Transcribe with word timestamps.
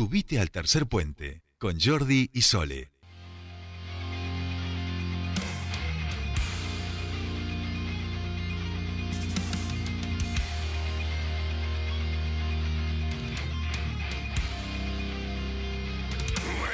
Subite 0.00 0.40
al 0.40 0.50
tercer 0.50 0.86
puente 0.86 1.42
con 1.58 1.78
Jordi 1.78 2.30
y 2.32 2.40
Sole. 2.40 2.90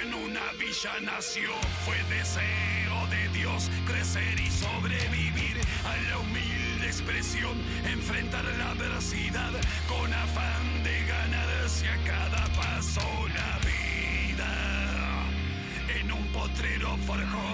En 0.02 0.14
una 0.14 0.52
villa 0.52 0.93
nació, 1.02 1.50
fue 1.84 1.96
deseo 2.08 3.06
de 3.11 3.29
Dios 3.36 3.68
crecer 3.86 4.38
y 4.38 4.48
sobrevivir 4.52 5.61
a 5.84 5.96
la 6.11 6.18
humilde 6.18 6.45
expresión, 6.96 7.58
enfrentar 7.84 8.42
la 8.56 8.70
adversidad 8.70 9.52
con 9.86 10.10
afán 10.14 10.82
de 10.82 11.04
ganarse 11.04 11.86
a 11.90 11.96
cada 12.04 12.46
paso 12.54 13.02
la 13.34 13.58
vida. 13.58 15.26
En 16.00 16.11
un 16.11 16.26
potrero 16.29 16.96
forjó 17.07 17.46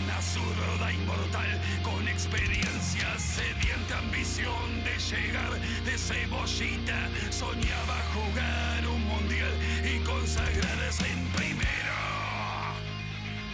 una 0.00 0.22
zurda 0.22 0.90
inmortal 0.92 1.60
con 1.82 2.08
experiencia, 2.08 3.18
sediente 3.18 3.92
ambición 3.92 4.66
de 4.82 4.96
llegar 4.98 5.52
de 5.84 5.98
cebollita. 5.98 7.08
Soñaba 7.30 7.98
jugar 8.14 8.86
un 8.86 9.02
mundial 9.08 9.52
y 9.84 9.98
consagrarse 10.04 11.06
en 11.06 11.22
primera. 11.36 12.72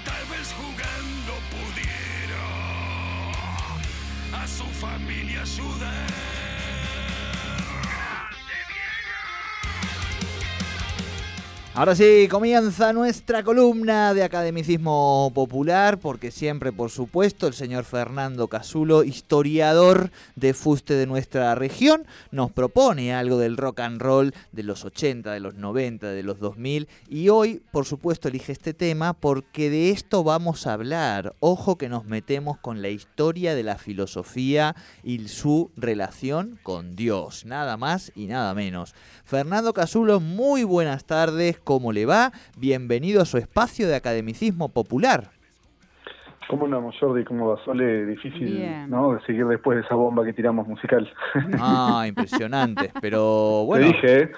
Tal 0.04 0.24
vez 0.30 0.54
jugando 0.54 1.32
pudiera 1.50 1.91
su 4.46 4.64
familia 4.64 5.42
ayudar. 5.42 6.51
Ahora 11.74 11.96
sí, 11.96 12.28
comienza 12.30 12.92
nuestra 12.92 13.42
columna 13.42 14.12
de 14.12 14.24
academicismo 14.24 15.32
popular, 15.34 15.98
porque 15.98 16.30
siempre, 16.30 16.70
por 16.70 16.90
supuesto, 16.90 17.46
el 17.46 17.54
señor 17.54 17.84
Fernando 17.84 18.48
Casulo, 18.48 19.04
historiador 19.04 20.10
de 20.36 20.52
fuste 20.52 20.92
de 20.92 21.06
nuestra 21.06 21.54
región, 21.54 22.06
nos 22.30 22.52
propone 22.52 23.14
algo 23.14 23.38
del 23.38 23.56
rock 23.56 23.80
and 23.80 24.02
roll 24.02 24.34
de 24.52 24.64
los 24.64 24.84
80, 24.84 25.32
de 25.32 25.40
los 25.40 25.54
90, 25.54 26.08
de 26.08 26.22
los 26.22 26.38
2000, 26.40 26.88
y 27.08 27.30
hoy, 27.30 27.62
por 27.70 27.86
supuesto, 27.86 28.28
elige 28.28 28.52
este 28.52 28.74
tema 28.74 29.14
porque 29.14 29.70
de 29.70 29.88
esto 29.88 30.22
vamos 30.22 30.66
a 30.66 30.74
hablar. 30.74 31.34
Ojo 31.40 31.78
que 31.78 31.88
nos 31.88 32.04
metemos 32.04 32.58
con 32.58 32.82
la 32.82 32.90
historia 32.90 33.54
de 33.54 33.62
la 33.62 33.78
filosofía 33.78 34.76
y 35.02 35.26
su 35.28 35.70
relación 35.78 36.58
con 36.62 36.96
Dios, 36.96 37.46
nada 37.46 37.78
más 37.78 38.12
y 38.14 38.26
nada 38.26 38.52
menos. 38.52 38.94
Fernando 39.24 39.72
Casulo, 39.72 40.20
muy 40.20 40.64
buenas 40.64 41.06
tardes. 41.06 41.61
¿Cómo 41.64 41.92
le 41.92 42.06
va? 42.06 42.32
Bienvenido 42.58 43.22
a 43.22 43.24
su 43.24 43.38
espacio 43.38 43.86
de 43.88 43.94
academicismo 43.96 44.68
popular. 44.68 45.30
¿Cómo 46.48 46.66
andamos, 46.66 46.96
Jordi? 46.98 47.24
¿Cómo 47.24 47.48
va? 47.48 47.64
Sole 47.64 48.04
difícil, 48.04 48.56
Bien. 48.56 48.90
¿no? 48.90 49.14
De 49.14 49.20
seguir 49.24 49.46
después 49.46 49.78
de 49.78 49.84
esa 49.84 49.94
bomba 49.94 50.24
que 50.24 50.32
tiramos 50.32 50.66
musical. 50.66 51.10
Ah, 51.58 52.04
impresionante. 52.06 52.92
Pero 53.00 53.62
bueno, 53.66 53.86
Te 53.86 53.92
dije, 53.92 54.22
¿eh? 54.24 54.32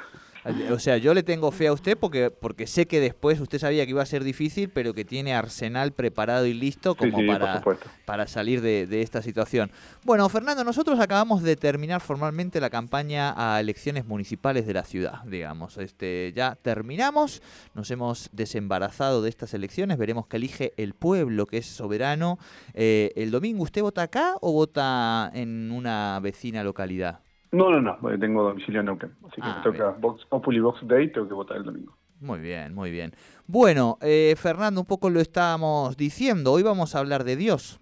O 0.70 0.78
sea, 0.78 0.98
yo 0.98 1.14
le 1.14 1.22
tengo 1.22 1.50
fe 1.50 1.68
a 1.68 1.72
usted 1.72 1.96
porque, 1.96 2.30
porque 2.30 2.66
sé 2.66 2.86
que 2.86 3.00
después 3.00 3.40
usted 3.40 3.58
sabía 3.58 3.84
que 3.84 3.90
iba 3.90 4.02
a 4.02 4.06
ser 4.06 4.24
difícil, 4.24 4.68
pero 4.68 4.92
que 4.92 5.04
tiene 5.04 5.34
arsenal 5.34 5.92
preparado 5.92 6.46
y 6.46 6.54
listo 6.54 6.94
como 6.94 7.18
sí, 7.18 7.26
para, 7.26 7.62
para 8.04 8.26
salir 8.26 8.60
de, 8.60 8.86
de 8.86 9.02
esta 9.02 9.22
situación. 9.22 9.70
Bueno, 10.04 10.28
Fernando, 10.28 10.62
nosotros 10.64 11.00
acabamos 11.00 11.42
de 11.42 11.56
terminar 11.56 12.00
formalmente 12.00 12.60
la 12.60 12.70
campaña 12.70 13.34
a 13.36 13.58
elecciones 13.60 14.04
municipales 14.04 14.66
de 14.66 14.74
la 14.74 14.84
ciudad, 14.84 15.22
digamos. 15.24 15.78
Este, 15.78 16.32
ya 16.36 16.56
terminamos, 16.60 17.42
nos 17.74 17.90
hemos 17.90 18.28
desembarazado 18.32 19.22
de 19.22 19.30
estas 19.30 19.54
elecciones, 19.54 19.98
veremos 19.98 20.26
que 20.26 20.36
elige 20.36 20.72
el 20.76 20.94
pueblo, 20.94 21.46
que 21.46 21.58
es 21.58 21.66
soberano. 21.66 22.38
Eh, 22.74 23.12
¿El 23.16 23.30
domingo 23.30 23.62
usted 23.62 23.82
vota 23.82 24.02
acá 24.02 24.36
o 24.40 24.52
vota 24.52 25.30
en 25.34 25.70
una 25.70 26.20
vecina 26.20 26.62
localidad? 26.62 27.23
No, 27.54 27.70
no, 27.70 27.80
no, 27.80 27.96
porque 28.00 28.18
tengo 28.18 28.42
domicilio 28.42 28.80
en 28.80 28.86
Neuquén. 28.86 29.12
Así 29.26 29.36
que 29.36 29.42
Ah, 29.48 29.62
me 29.64 29.70
toca 29.72 29.90
Vox 30.00 30.24
Populi 30.26 30.60
Vox 30.60 30.86
Day, 30.86 31.10
tengo 31.12 31.28
que 31.28 31.34
votar 31.34 31.56
el 31.58 31.64
domingo. 31.64 31.96
Muy 32.20 32.40
bien, 32.40 32.74
muy 32.74 32.90
bien. 32.90 33.12
Bueno, 33.46 33.98
eh, 34.00 34.34
Fernando, 34.36 34.80
un 34.80 34.86
poco 34.86 35.10
lo 35.10 35.20
estábamos 35.20 35.96
diciendo. 35.96 36.52
Hoy 36.52 36.62
vamos 36.62 36.94
a 36.94 36.98
hablar 37.00 37.22
de 37.24 37.36
Dios. 37.36 37.80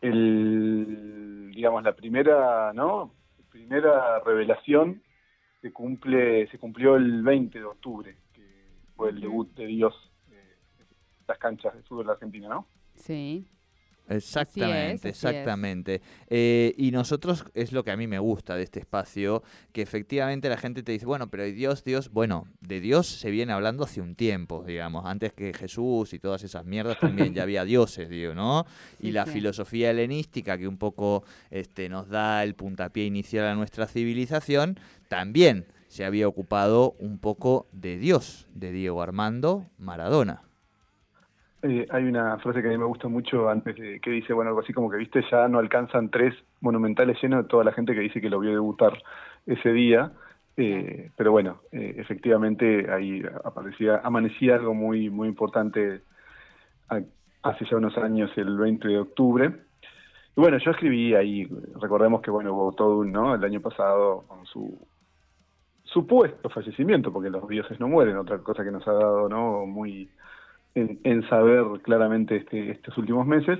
El, 0.00 1.50
digamos, 1.54 1.82
la 1.82 1.94
primera, 1.94 2.72
¿no? 2.72 3.12
Primera 3.50 4.20
revelación 4.20 5.02
se 5.60 5.72
cumple, 5.72 6.48
se 6.50 6.58
cumplió 6.58 6.96
el 6.96 7.22
20 7.22 7.58
de 7.58 7.64
octubre, 7.64 8.16
que 8.32 8.42
fue 8.96 9.10
el 9.10 9.20
debut 9.20 9.52
de 9.54 9.66
Dios 9.66 9.94
eh, 10.30 10.56
en 10.80 10.86
las 11.26 11.38
canchas 11.38 11.74
de 11.74 11.82
fútbol 11.82 12.06
de 12.06 12.12
Argentina, 12.12 12.48
¿no? 12.48 12.66
Sí. 12.94 13.46
Exactamente, 14.08 15.08
así 15.08 15.08
es. 15.08 15.24
exactamente. 15.24 16.00
Eh, 16.28 16.74
y 16.76 16.90
nosotros, 16.90 17.44
es 17.54 17.72
lo 17.72 17.84
que 17.84 17.90
a 17.90 17.96
mí 17.96 18.06
me 18.06 18.18
gusta 18.18 18.56
de 18.56 18.62
este 18.62 18.80
espacio, 18.80 19.42
que 19.72 19.82
efectivamente 19.82 20.48
la 20.48 20.56
gente 20.56 20.82
te 20.82 20.92
dice, 20.92 21.06
bueno, 21.06 21.28
pero 21.30 21.46
¿y 21.46 21.52
Dios, 21.52 21.84
Dios, 21.84 22.10
bueno, 22.10 22.46
de 22.60 22.80
Dios 22.80 23.06
se 23.06 23.30
viene 23.30 23.52
hablando 23.52 23.84
hace 23.84 24.00
un 24.00 24.14
tiempo, 24.14 24.64
digamos, 24.64 25.04
antes 25.06 25.32
que 25.32 25.52
Jesús 25.52 26.12
y 26.12 26.18
todas 26.18 26.42
esas 26.42 26.64
mierdas 26.64 26.98
también 26.98 27.34
ya 27.34 27.42
había 27.42 27.64
dioses, 27.64 28.08
digo, 28.08 28.34
¿no? 28.34 28.66
Y 29.00 29.12
la 29.12 29.26
sí. 29.26 29.32
filosofía 29.32 29.90
helenística 29.90 30.58
que 30.58 30.66
un 30.66 30.78
poco 30.78 31.24
este, 31.50 31.88
nos 31.88 32.08
da 32.08 32.42
el 32.42 32.54
puntapié 32.54 33.04
inicial 33.04 33.46
a 33.46 33.54
nuestra 33.54 33.86
civilización, 33.86 34.78
también 35.08 35.66
se 35.88 36.04
había 36.04 36.28
ocupado 36.28 36.94
un 36.98 37.18
poco 37.18 37.66
de 37.72 37.98
Dios, 37.98 38.46
de 38.54 38.72
Diego 38.72 39.02
Armando 39.02 39.66
Maradona. 39.78 40.47
Eh, 41.62 41.86
hay 41.90 42.04
una 42.04 42.38
frase 42.38 42.62
que 42.62 42.68
a 42.68 42.70
mí 42.70 42.78
me 42.78 42.84
gusta 42.84 43.08
mucho 43.08 43.48
antes 43.48 43.74
de 43.76 44.00
que 44.00 44.10
dice, 44.10 44.32
bueno, 44.32 44.50
algo 44.50 44.60
así 44.60 44.72
como 44.72 44.88
que, 44.90 44.96
viste, 44.96 45.22
ya 45.30 45.48
no 45.48 45.58
alcanzan 45.58 46.08
tres 46.10 46.34
monumentales 46.60 47.18
llenos 47.20 47.42
de 47.42 47.48
toda 47.48 47.64
la 47.64 47.72
gente 47.72 47.94
que 47.94 48.00
dice 48.00 48.20
que 48.20 48.30
lo 48.30 48.38
vio 48.40 48.52
debutar 48.52 48.92
ese 49.46 49.72
día. 49.72 50.12
Eh, 50.56 51.10
pero 51.16 51.32
bueno, 51.32 51.62
eh, 51.72 51.94
efectivamente 51.98 52.90
ahí 52.92 53.22
aparecía, 53.44 54.00
amanecía 54.04 54.54
algo 54.56 54.72
muy, 54.74 55.10
muy 55.10 55.28
importante 55.28 56.02
a- 56.90 57.02
hace 57.42 57.66
ya 57.70 57.76
unos 57.78 57.96
años, 57.98 58.30
el 58.36 58.56
20 58.58 58.88
de 58.88 58.98
octubre. 59.00 59.46
Y 60.36 60.40
bueno, 60.40 60.58
yo 60.58 60.70
escribí 60.72 61.14
ahí, 61.14 61.46
recordemos 61.80 62.22
que 62.22 62.30
bueno, 62.32 62.54
hubo 62.54 62.72
todo 62.74 62.98
un, 63.00 63.12
¿no? 63.12 63.34
El 63.34 63.44
año 63.44 63.60
pasado 63.62 64.24
con 64.28 64.46
su 64.46 64.78
supuesto 65.84 66.50
fallecimiento, 66.50 67.12
porque 67.12 67.30
los 67.30 67.48
dioses 67.48 67.80
no 67.80 67.88
mueren, 67.88 68.16
otra 68.16 68.38
cosa 68.38 68.64
que 68.64 68.70
nos 68.70 68.86
ha 68.86 68.92
dado, 68.92 69.28
¿no? 69.28 69.66
Muy 69.66 70.10
en, 70.80 71.00
en 71.04 71.28
saber 71.28 71.64
claramente 71.82 72.36
este, 72.36 72.70
estos 72.70 72.96
últimos 72.98 73.26
meses, 73.26 73.58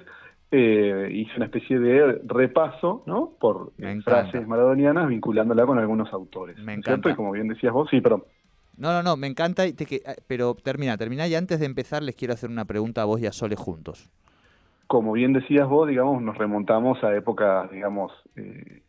eh, 0.51 1.09
hice 1.13 1.33
una 1.37 1.47
especie 1.47 1.79
de 1.79 2.21
repaso, 2.27 3.03
¿no? 3.07 3.33
Por 3.41 3.73
eh, 3.79 4.01
frases 4.05 4.47
maradonianas 4.47 5.09
vinculándola 5.09 5.67
con 5.67 5.79
algunos 5.79 6.13
autores. 6.13 6.57
Me 6.59 6.75
encanta. 6.75 7.11
Y 7.11 7.15
como 7.15 7.33
bien 7.33 7.49
decías 7.49 7.73
vos, 7.73 7.89
sí, 7.91 8.01
pero 8.01 8.27
No, 8.79 8.93
no, 8.93 9.03
no, 9.03 9.17
me 9.17 9.27
encanta, 9.27 9.67
y 9.67 9.73
te 9.73 9.87
que- 9.87 9.97
eh, 10.07 10.17
pero 10.27 10.55
termina, 10.55 10.97
termina 10.97 11.27
y 11.27 11.35
antes 11.35 11.59
de 11.61 11.67
empezar 11.67 12.03
les 12.03 12.15
quiero 12.17 12.35
hacer 12.35 12.49
una 12.49 12.65
pregunta 12.65 13.03
a 13.03 13.05
vos 13.07 13.21
y 13.21 13.27
a 13.27 13.33
Sole 13.33 13.57
juntos. 13.57 14.09
como 14.87 15.13
bien 15.13 15.33
decías 15.33 15.69
vos, 15.69 15.89
digamos, 15.89 16.23
nos 16.23 16.37
remontamos 16.39 17.03
a 17.05 17.15
épocas, 17.15 17.71
digamos, 17.71 18.13
eh, 18.37 18.83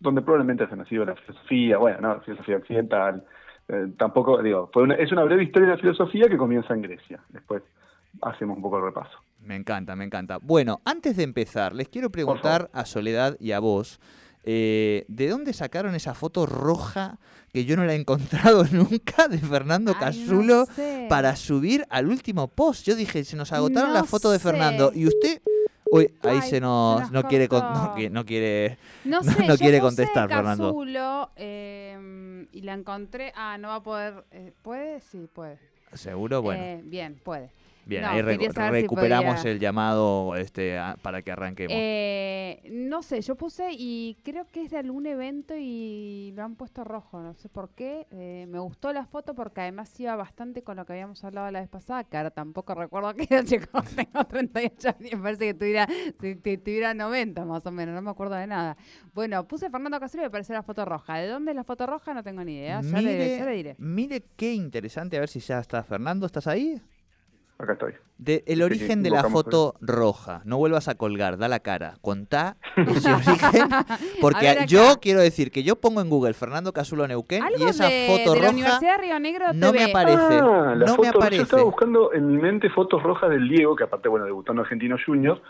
donde 0.00 0.22
probablemente 0.22 0.64
haya 0.64 0.76
nacido 0.76 1.04
la 1.04 1.16
filosofía, 1.16 1.78
bueno, 1.78 2.00
no, 2.00 2.14
la 2.16 2.20
filosofía 2.20 2.56
occidental, 2.58 3.24
eh, 3.72 3.86
tampoco, 3.98 4.42
digo, 4.42 4.68
fue 4.72 4.82
una- 4.82 4.94
es 4.96 5.10
una 5.12 5.24
breve 5.24 5.44
historia 5.44 5.68
de 5.68 5.74
la 5.76 5.80
filosofía 5.80 6.28
que 6.28 6.36
comienza 6.36 6.74
en 6.74 6.82
Grecia. 6.82 7.20
Después 7.28 7.62
hacemos 8.22 8.56
un 8.56 8.62
poco 8.62 8.78
el 8.78 8.84
repaso. 8.84 9.16
Me 9.44 9.56
encanta, 9.56 9.96
me 9.96 10.04
encanta. 10.04 10.38
Bueno, 10.42 10.80
antes 10.84 11.16
de 11.16 11.22
empezar, 11.22 11.74
les 11.74 11.88
quiero 11.88 12.10
preguntar 12.10 12.68
a 12.72 12.84
Soledad 12.84 13.36
y 13.40 13.52
a 13.52 13.60
vos, 13.60 14.00
eh, 14.44 15.04
¿de 15.08 15.28
dónde 15.28 15.52
sacaron 15.52 15.94
esa 15.94 16.14
foto 16.14 16.46
roja 16.46 17.18
que 17.52 17.64
yo 17.64 17.76
no 17.76 17.84
la 17.84 17.92
he 17.94 17.96
encontrado 17.96 18.64
nunca 18.72 19.28
de 19.28 19.38
Fernando 19.38 19.92
Ay, 19.92 19.96
no 19.96 20.00
Casulo 20.00 20.66
sé. 20.66 21.06
para 21.08 21.36
subir 21.36 21.84
al 21.90 22.08
último 22.08 22.48
post? 22.48 22.86
Yo 22.86 22.94
dije, 22.96 23.24
se 23.24 23.36
nos 23.36 23.52
agotaron 23.52 23.90
No 23.90 23.94
la 23.94 24.04
foto 24.04 24.30
de 24.30 24.38
sé. 24.38 24.44
Fernando 24.48 24.92
y 24.94 25.06
usted... 25.06 25.40
Uy, 25.92 26.12
ahí 26.22 26.38
Ay, 26.42 26.48
se 26.50 26.60
nos, 26.60 27.00
nos 27.00 27.10
no 27.10 27.22
quiere 27.24 27.48
con- 27.48 27.60
no, 27.60 27.94
no 28.10 28.24
quiere 28.24 28.78
No 29.04 29.22
sé, 29.24 29.46
no 29.46 29.56
quiere 29.56 29.80
contestar, 29.80 30.28
Fernando. 30.28 30.68
Casulo, 30.68 31.30
eh, 31.36 32.46
y 32.52 32.60
la 32.62 32.74
encontré. 32.74 33.32
Ah, 33.34 33.58
no 33.58 33.68
va 33.68 33.76
a 33.76 33.82
poder. 33.82 34.24
eh, 34.30 34.52
¿Puede? 34.62 35.00
Sí, 35.00 35.28
puede. 35.32 35.58
seguro, 35.94 36.42
bueno. 36.42 36.62
Eh, 36.62 36.80
bien, 36.84 37.20
puede. 37.24 37.50
Bien, 37.90 38.02
No, 38.02 38.08
ahí 38.10 38.18
si 38.18 38.22
recuperamos 38.70 39.44
el 39.44 39.58
llamado 39.58 40.36
este, 40.36 40.78
a- 40.78 40.96
para 41.02 41.22
que 41.22 41.32
arranquemos. 41.32 41.74
Eh, 41.76 42.62
no 42.70 43.02
sé, 43.02 43.20
yo 43.20 43.34
puse 43.34 43.70
y 43.72 44.16
creo 44.22 44.46
que 44.46 44.62
es 44.62 44.70
de 44.70 44.78
algún 44.78 45.06
evento 45.06 45.54
y 45.58 46.32
lo 46.36 46.44
han 46.44 46.54
puesto 46.54 46.84
rojo, 46.84 47.20
no 47.20 47.34
sé 47.34 47.48
por 47.48 47.70
qué. 47.70 48.06
Eh, 48.12 48.46
me 48.48 48.60
gustó 48.60 48.92
la 48.92 49.06
foto 49.06 49.34
porque 49.34 49.62
además 49.62 49.98
iba 49.98 50.14
bastante 50.14 50.62
con 50.62 50.76
lo 50.76 50.86
que 50.86 50.92
habíamos 50.92 51.24
hablado 51.24 51.50
la 51.50 51.58
vez 51.60 51.68
pasada, 51.68 52.04
que 52.04 52.16
ahora 52.16 52.30
tampoco 52.30 52.76
recuerdo 52.76 53.12
qué 53.16 53.26
edad, 53.28 53.44
chicos, 53.44 53.82
tengo 53.96 54.24
38 54.24 54.88
años, 54.90 55.12
me 55.14 55.18
parece 55.22 55.46
que 55.46 55.54
tuviera, 55.54 55.88
tuviera 56.64 56.94
90 56.94 57.44
más 57.44 57.66
o 57.66 57.72
menos, 57.72 57.92
no 57.92 58.02
me 58.02 58.10
acuerdo 58.10 58.36
de 58.36 58.46
nada. 58.46 58.76
Bueno, 59.14 59.48
puse 59.48 59.68
Fernando 59.68 59.98
Casero 59.98 60.22
y 60.22 60.26
me 60.26 60.30
pareció 60.30 60.54
la 60.54 60.62
foto 60.62 60.84
roja. 60.84 61.16
¿De 61.16 61.26
dónde 61.26 61.50
es 61.50 61.56
la 61.56 61.64
foto 61.64 61.86
roja? 61.88 62.14
No 62.14 62.22
tengo 62.22 62.44
ni 62.44 62.56
idea, 62.56 62.82
ya, 62.82 63.00
le, 63.00 63.38
ya 63.38 63.44
le 63.46 63.52
diré. 63.56 63.74
mire 63.78 64.22
qué 64.36 64.54
interesante, 64.54 65.16
a 65.16 65.20
ver 65.20 65.28
si 65.28 65.40
ya 65.40 65.58
está 65.58 65.82
Fernando, 65.82 66.26
¿estás 66.26 66.46
ahí? 66.46 66.80
Acá 67.62 67.74
estoy. 67.74 67.92
De- 68.16 68.42
el 68.46 68.56
Sí, 68.58 68.62
origen 68.62 69.02
de 69.02 69.10
la 69.10 69.24
foto 69.24 69.74
roja. 69.82 70.40
No 70.46 70.56
vuelvas 70.56 70.88
a 70.88 70.94
colgar, 70.94 71.36
da 71.36 71.46
la 71.46 71.60
cara. 71.60 71.96
Contá 72.00 72.56
ese 72.76 73.12
origen. 73.12 73.68
Porque 74.22 74.64
yo 74.66 74.94
quiero 75.00 75.20
decir 75.20 75.50
que 75.50 75.62
yo 75.62 75.76
pongo 75.76 76.00
en 76.00 76.08
Google 76.08 76.32
Fernando 76.32 76.72
Casulo 76.72 77.06
Neuquén 77.06 77.44
y 77.58 77.64
esa 77.64 77.86
de, 77.88 78.06
foto 78.06 78.32
de 78.32 78.38
la 78.40 78.46
roja 78.46 78.50
Universidad 78.54 78.96
de 78.96 79.02
Río 79.02 79.20
Negro 79.20 79.46
no 79.52 79.72
me 79.72 79.78
TV. 79.80 79.90
aparece. 79.90 80.38
Ah, 80.40 80.74
la 80.74 80.86
no 80.86 80.94
foto, 80.96 81.02
me 81.02 81.08
Yo 81.12 81.18
aparece. 81.18 81.42
estaba 81.42 81.62
buscando 81.64 82.12
en 82.14 82.26
mi 82.28 82.38
mente 82.40 82.70
fotos 82.70 83.02
rojas 83.02 83.28
del 83.28 83.46
Diego, 83.46 83.76
que 83.76 83.84
aparte, 83.84 84.08
bueno, 84.08 84.24
debutó 84.24 84.52
en 84.52 84.60
Argentino 84.60 84.96
Junior. 85.04 85.42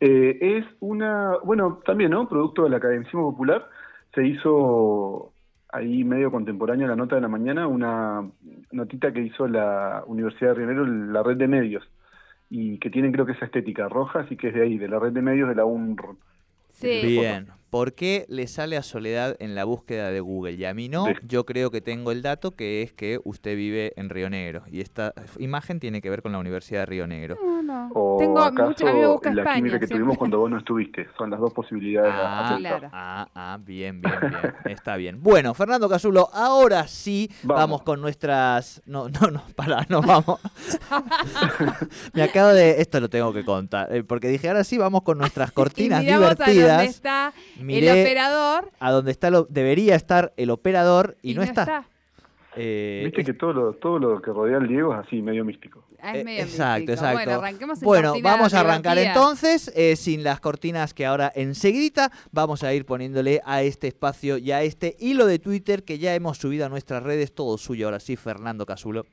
Eh, 0.00 0.38
es 0.40 0.64
una, 0.80 1.34
bueno, 1.44 1.80
también, 1.84 2.12
¿no? 2.12 2.26
Producto 2.28 2.64
del 2.64 2.72
academicismo 2.74 3.30
popular. 3.30 3.68
Se 4.14 4.26
hizo 4.26 5.32
ahí 5.70 6.04
medio 6.04 6.30
contemporáneo 6.30 6.86
a 6.86 6.90
la 6.90 6.96
nota 6.96 7.16
de 7.16 7.22
la 7.22 7.28
mañana, 7.28 7.66
una 7.66 8.28
notita 8.72 9.12
que 9.12 9.22
hizo 9.22 9.46
la 9.48 10.02
Universidad 10.06 10.50
de 10.50 10.54
Río 10.54 10.66
Negro, 10.66 10.86
la 10.86 11.22
red 11.22 11.36
de 11.36 11.48
medios, 11.48 11.88
y 12.50 12.78
que 12.78 12.90
tienen 12.90 13.12
creo 13.12 13.26
que 13.26 13.32
esa 13.32 13.46
estética 13.46 13.88
roja, 13.88 14.20
así 14.20 14.36
que 14.36 14.48
es 14.48 14.54
de 14.54 14.62
ahí, 14.62 14.78
de 14.78 14.88
la 14.88 14.98
red 14.98 15.12
de 15.12 15.22
medios 15.22 15.48
de 15.48 15.54
la 15.54 15.64
UNR. 15.64 16.16
Sí. 16.70 17.00
Bien. 17.02 17.48
¿Por 17.70 17.92
qué 17.92 18.24
le 18.28 18.46
sale 18.46 18.78
a 18.78 18.82
Soledad 18.82 19.36
en 19.40 19.54
la 19.54 19.64
búsqueda 19.64 20.10
de 20.10 20.20
Google 20.20 20.52
y 20.52 20.64
a 20.64 20.72
mí 20.72 20.88
no? 20.88 21.04
Sí. 21.04 21.12
Yo 21.26 21.44
creo 21.44 21.70
que 21.70 21.82
tengo 21.82 22.12
el 22.12 22.22
dato 22.22 22.52
que 22.52 22.82
es 22.82 22.94
que 22.94 23.20
usted 23.24 23.56
vive 23.56 23.92
en 23.96 24.08
Río 24.08 24.30
Negro 24.30 24.62
y 24.70 24.80
esta 24.80 25.12
imagen 25.38 25.80
tiene 25.80 26.00
que 26.00 26.08
ver 26.08 26.22
con 26.22 26.32
la 26.32 26.38
Universidad 26.38 26.80
de 26.80 26.86
Río 26.86 27.06
Negro. 27.06 27.36
No, 27.44 27.57
no. 27.68 27.90
O 27.94 28.16
Tengo 28.18 28.40
acaso 28.40 28.68
mucho, 28.68 28.88
a 28.88 28.92
mí 28.92 29.00
me 29.00 29.06
busca 29.06 29.32
la 29.32 29.42
España. 29.42 29.56
química 29.56 29.78
que 29.78 29.86
siempre. 29.86 29.98
tuvimos 30.04 30.18
cuando 30.18 30.38
vos 30.38 30.50
no 30.50 30.58
estuviste. 30.58 31.06
Son 31.16 31.30
las 31.30 31.38
dos 31.38 31.52
posibilidades. 31.52 32.12
a 32.12 32.54
Ah, 32.54 32.56
claro. 32.58 32.88
ah, 32.92 33.28
ah, 33.34 33.58
bien, 33.60 34.00
bien, 34.00 34.14
bien. 34.20 34.54
Está 34.64 34.96
bien. 34.96 35.22
Bueno, 35.22 35.54
Fernando 35.54 35.88
Casulo, 35.88 36.28
ahora 36.32 36.88
sí 36.88 37.30
vamos, 37.42 37.60
Vamos. 37.60 37.82
con 37.82 38.00
nuestras. 38.00 38.82
No, 38.86 39.08
no, 39.08 39.30
no, 39.30 39.42
pará, 39.54 39.86
no 39.88 40.00
vamos. 40.02 40.40
Me 42.14 42.22
acabo 42.22 42.48
de. 42.48 42.80
Esto 42.80 43.00
lo 43.00 43.08
tengo 43.08 43.32
que 43.32 43.44
contar. 43.44 43.94
eh, 43.94 44.02
porque 44.04 44.28
dije, 44.28 44.48
ahora 44.48 44.64
sí 44.64 44.78
vamos 44.78 45.02
con 45.02 45.18
nuestras 45.18 45.52
cortinas 45.58 46.02
y 46.02 46.06
miramos 46.06 46.26
a 46.30 46.34
dónde 46.34 46.52
divertidas. 46.52 46.88
está 46.88 47.32
el 47.58 47.88
operador 47.88 48.70
a 48.80 48.90
donde 48.90 49.10
está 49.10 49.30
lo, 49.30 49.44
debería 49.44 49.94
estar 49.94 50.32
el 50.36 50.50
operador 50.50 51.16
y, 51.22 51.34
no, 51.34 51.42
está. 51.42 51.84
Eh, 52.60 53.02
Viste 53.04 53.20
es- 53.20 53.26
que 53.26 53.34
todo 53.34 53.52
lo, 53.52 53.72
todo 53.74 53.98
lo 53.98 54.20
que 54.20 54.30
rodea 54.32 54.56
al 54.56 54.66
Diego 54.68 54.92
es 54.94 55.06
así, 55.06 55.22
medio 55.22 55.44
místico. 55.44 55.84
Ah, 56.00 56.12
es 56.14 56.20
Eh, 56.20 56.24
medio 56.24 56.42
exacto, 56.42 56.78
místico. 56.80 56.92
exacto. 56.92 57.14
Bueno, 57.24 57.32
arranquemos 57.40 57.82
en 57.82 57.86
Bueno, 57.86 58.08
cortina 58.10 58.30
vamos 58.30 58.54
a 58.54 58.60
arrancar 58.60 58.96
divertida. 58.96 59.12
entonces, 59.12 59.72
eh, 59.76 59.96
sin 59.96 60.24
las 60.24 60.40
cortinas 60.40 60.94
que 60.94 61.06
ahora 61.06 61.30
enseguidita 61.34 62.10
vamos 62.32 62.62
a 62.64 62.72
ir 62.74 62.84
poniéndole 62.84 63.40
a 63.44 63.62
este 63.62 63.86
espacio 63.88 64.38
y 64.38 64.50
a 64.52 64.62
este 64.62 64.96
hilo 64.98 65.26
de 65.26 65.38
Twitter 65.38 65.84
que 65.84 65.98
ya 65.98 66.14
hemos 66.14 66.38
subido 66.38 66.66
a 66.66 66.68
nuestras 66.68 67.02
redes, 67.02 67.34
todo 67.34 67.58
suyo 67.58 67.86
ahora 67.86 68.00
sí, 68.00 68.16
Fernando 68.16 68.66
Casulo. 68.66 69.06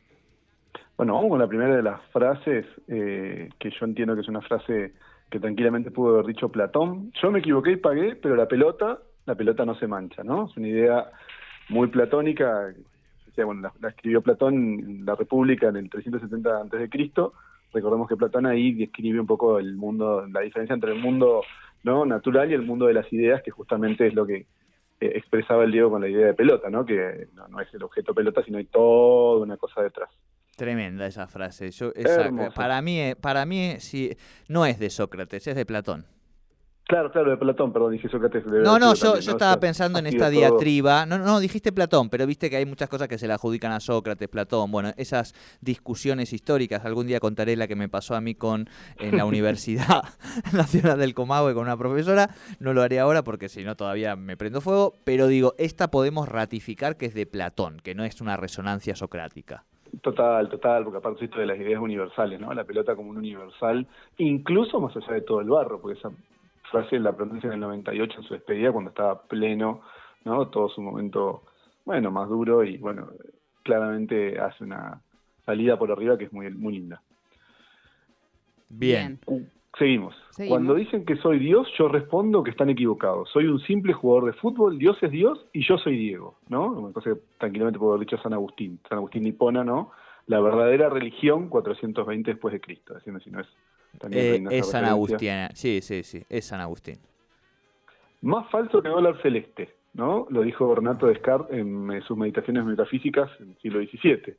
Bueno, 0.98 1.14
vamos 1.16 1.30
con 1.30 1.40
la 1.40 1.48
primera 1.48 1.76
de 1.76 1.84
las 1.84 2.02
frases, 2.14 2.66
eh, 2.88 3.50
que 3.60 3.70
yo 3.70 3.86
entiendo 3.86 4.16
que 4.16 4.22
es 4.22 4.30
una 4.30 4.42
frase 4.42 4.94
que 5.30 5.40
tranquilamente 5.40 5.92
pudo 5.92 6.14
haber 6.14 6.28
dicho 6.28 6.50
Platón. 6.50 7.12
Yo 7.22 7.32
me 7.32 7.40
equivoqué 7.40 7.72
y 7.72 7.76
pagué, 7.78 8.16
pero 8.16 8.36
la 8.36 8.48
pelota, 8.48 9.00
la 9.26 9.36
pelota 9.36 9.66
no 9.66 9.76
se 9.78 9.88
mancha, 9.88 10.24
¿no? 10.24 10.48
Es 10.50 10.56
una 10.56 10.68
idea 10.68 11.12
muy 11.70 11.88
platónica. 11.88 12.74
Bueno, 13.44 13.62
la, 13.62 13.74
la 13.82 13.90
escribió 13.90 14.22
Platón 14.22 14.54
en 14.80 15.06
la 15.06 15.16
República 15.16 15.68
en 15.70 15.76
el 15.78 15.90
370 15.90 16.62
antes 16.62 16.80
de 16.80 16.90
Cristo. 16.90 17.34
Recordemos 17.74 18.08
que 18.08 18.16
Platón 18.16 18.46
ahí 18.46 18.74
describe 18.74 19.20
un 19.20 19.28
poco 19.28 19.60
el 19.60 19.76
mundo, 19.76 20.26
la 20.28 20.42
diferencia 20.42 20.74
entre 20.74 20.94
el 20.94 21.00
mundo 21.02 21.42
no 21.84 22.06
natural 22.06 22.50
y 22.50 22.54
el 22.54 22.62
mundo 22.62 22.86
de 22.88 22.94
las 22.94 23.12
ideas, 23.12 23.42
que 23.44 23.52
justamente 23.52 24.08
es 24.08 24.14
lo 24.14 24.26
que 24.26 24.36
eh, 25.02 25.12
expresaba 25.16 25.66
el 25.66 25.72
Diego 25.72 25.90
con 25.92 26.02
la 26.02 26.08
idea 26.08 26.28
de 26.28 26.34
pelota, 26.34 26.70
¿no? 26.70 26.86
Que 26.86 27.28
no, 27.34 27.48
no 27.50 27.60
es 27.60 27.72
el 27.74 27.84
objeto 27.84 28.14
pelota, 28.14 28.42
sino 28.44 28.58
hay 28.58 28.66
toda 28.66 29.44
una 29.44 29.58
cosa 29.58 29.82
detrás. 29.84 30.10
Tremenda 30.56 31.06
esa 31.06 31.28
frase. 31.28 31.70
Yo, 31.72 31.92
esa- 31.96 32.24
para 32.56 32.82
mí, 32.82 33.00
eh, 33.02 33.16
para 33.20 33.46
mí 33.46 33.74
sí, 33.80 34.16
no 34.48 34.66
es 34.66 34.80
de 34.80 34.90
Sócrates, 34.90 35.46
es 35.48 35.56
de 35.56 35.66
Platón. 35.66 36.06
Claro, 36.88 37.12
claro, 37.12 37.32
de 37.32 37.38
Platón, 37.38 37.74
perdón, 37.74 37.94
dije 37.94 38.08
Sócrates. 38.08 38.46
No, 38.46 38.78
no, 38.78 38.94
yo, 38.94 39.02
también, 39.02 39.22
yo 39.22 39.32
¿no? 39.32 39.38
estaba 39.38 39.60
pensando 39.60 39.98
en 39.98 40.06
esta 40.06 40.30
diatriba. 40.30 41.08
No, 41.08 41.18
no, 41.18 41.40
dijiste 41.40 41.72
Platón, 41.72 42.12
pero 42.12 42.28
viste 42.28 42.48
que 42.48 42.58
hay 42.58 42.66
muchas 42.68 42.90
cosas 42.90 43.08
que 43.08 43.18
se 43.18 43.26
le 43.26 43.34
adjudican 43.34 43.72
a 43.72 43.80
Sócrates, 43.80 44.30
Platón. 44.30 44.72
Bueno, 44.72 44.92
esas 44.96 45.34
discusiones 45.62 46.32
históricas. 46.32 46.86
Algún 46.86 47.08
día 47.08 47.20
contaré 47.20 47.56
la 47.56 47.68
que 47.68 47.76
me 47.76 47.90
pasó 47.90 48.14
a 48.14 48.22
mí 48.22 48.36
con 48.36 48.70
en 49.00 49.18
la 49.18 49.26
Universidad 49.26 50.04
Nacional 50.54 51.00
del 51.00 51.16
Comahue 51.16 51.56
con 51.56 51.64
una 51.64 51.76
profesora. 51.76 52.30
No 52.60 52.72
lo 52.74 52.84
haré 52.84 53.00
ahora 53.00 53.24
porque 53.24 53.50
si 53.50 53.64
no 53.64 53.76
todavía 53.76 54.16
me 54.16 54.38
prendo 54.38 54.62
fuego. 54.62 54.94
Pero 55.06 55.26
digo, 55.26 55.56
esta 55.58 55.90
podemos 55.90 56.30
ratificar 56.30 56.98
que 56.98 57.08
es 57.08 57.16
de 57.16 57.26
Platón, 57.26 57.78
que 57.84 57.96
no 57.96 58.04
es 58.04 58.22
una 58.22 58.38
resonancia 58.38 58.96
socrática. 58.96 59.64
Total, 60.02 60.50
total, 60.50 60.84
porque 60.84 60.98
aparte 60.98 61.26
esto 61.26 61.40
de 61.40 61.48
las 61.48 61.58
ideas 61.58 61.82
universales, 61.82 62.40
¿no? 62.40 62.54
La 62.54 62.64
pelota 62.64 62.96
como 62.96 63.10
un 63.10 63.18
universal, 63.18 63.88
incluso 64.18 64.80
más 64.80 64.96
allá 64.96 65.14
de 65.14 65.22
todo 65.22 65.42
el 65.42 65.50
barro, 65.50 65.80
porque 65.80 65.98
esa 65.98 66.12
frase 66.75 67.00
la 67.00 67.16
pronuncia 67.16 67.48
en 67.48 67.54
el 67.54 67.60
98 67.62 68.18
en 68.18 68.24
su 68.24 68.33
despedida 68.33 68.72
cuando 68.72 68.89
estaba 68.89 69.22
pleno, 69.24 69.81
¿no? 70.25 70.48
Todo 70.50 70.68
su 70.69 70.81
momento, 70.81 71.44
bueno, 71.86 72.12
más 72.12 72.27
duro 72.27 72.63
y, 72.63 72.77
bueno, 72.77 73.07
claramente 73.63 74.39
hace 74.39 74.63
una 74.63 75.01
salida 75.45 75.77
por 75.77 75.92
arriba 75.92 76.18
que 76.18 76.25
es 76.25 76.33
muy, 76.33 76.50
muy 76.51 76.74
linda. 76.74 77.01
Bien. 78.68 79.19
Seguimos. 79.77 80.16
Seguimos. 80.31 80.50
Cuando 80.50 80.74
dicen 80.74 81.06
que 81.06 81.16
soy 81.18 81.39
Dios, 81.39 81.68
yo 81.77 81.88
respondo 81.88 82.44
que 82.44 82.51
están 82.51 82.69
equivocados. 82.69 83.30
Soy 83.30 83.48
un 83.48 83.60
simple 83.60 83.94
jugador 83.94 84.25
de 84.25 84.39
fútbol, 84.39 84.77
Dios 84.77 84.98
es 85.01 85.12
Dios 85.12 85.45
y 85.54 85.66
yo 85.66 85.77
soy 85.77 85.98
Diego, 85.98 86.38
¿no? 86.50 86.72
Una 86.72 86.94
cosa 86.94 87.12
que 87.13 87.19
tranquilamente 87.38 87.80
puedo 87.80 87.94
haber 87.94 88.06
dicho 88.06 88.22
San 88.22 88.33
Agustín, 88.33 88.80
San 88.89 88.98
Agustín 88.98 89.24
Nipona, 89.24 89.63
¿no? 89.63 89.92
La 90.27 90.42
verdadera 90.42 90.89
religión 90.89 91.50
420 91.50 92.31
después 92.31 92.51
de 92.51 92.60
Cristo, 92.60 93.00
si 93.00 93.12
no 93.12 93.39
es 93.39 93.48
Eh, 94.12 94.44
es 94.52 94.70
San. 94.70 94.86
Agustín. 94.86 95.48
Sí, 95.54 95.82
sí, 95.82 96.04
sí, 96.04 96.24
es 96.30 96.46
San 96.46 96.62
Agustín. 96.62 96.98
Más 98.22 98.50
falso 98.50 98.82
que 98.82 98.90
dólar 98.90 99.22
celeste, 99.22 99.70
¿no? 99.94 100.26
Lo 100.30 100.42
dijo 100.42 100.68
Bernato 100.68 101.08
Descartes 101.08 101.58
en 101.58 101.92
eh, 101.92 102.02
sus 102.02 102.18
meditaciones 102.18 102.66
metafísicas 102.66 103.30
en 103.40 103.50
el 103.50 103.58
siglo 103.58 103.80
XVII. 103.80 104.36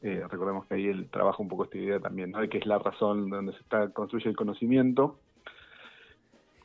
Eh, 0.00 0.22
recordemos 0.30 0.66
que 0.66 0.74
ahí 0.74 0.86
él 0.86 1.08
trabaja 1.10 1.42
un 1.42 1.48
poco 1.48 1.64
esta 1.64 1.78
idea 1.78 1.98
también, 1.98 2.30
¿no? 2.30 2.40
De 2.40 2.48
que 2.48 2.58
es 2.58 2.66
la 2.66 2.78
razón 2.78 3.28
donde 3.28 3.52
se 3.52 3.58
está, 3.58 3.90
construye 3.90 4.30
el 4.30 4.36
conocimiento. 4.36 5.18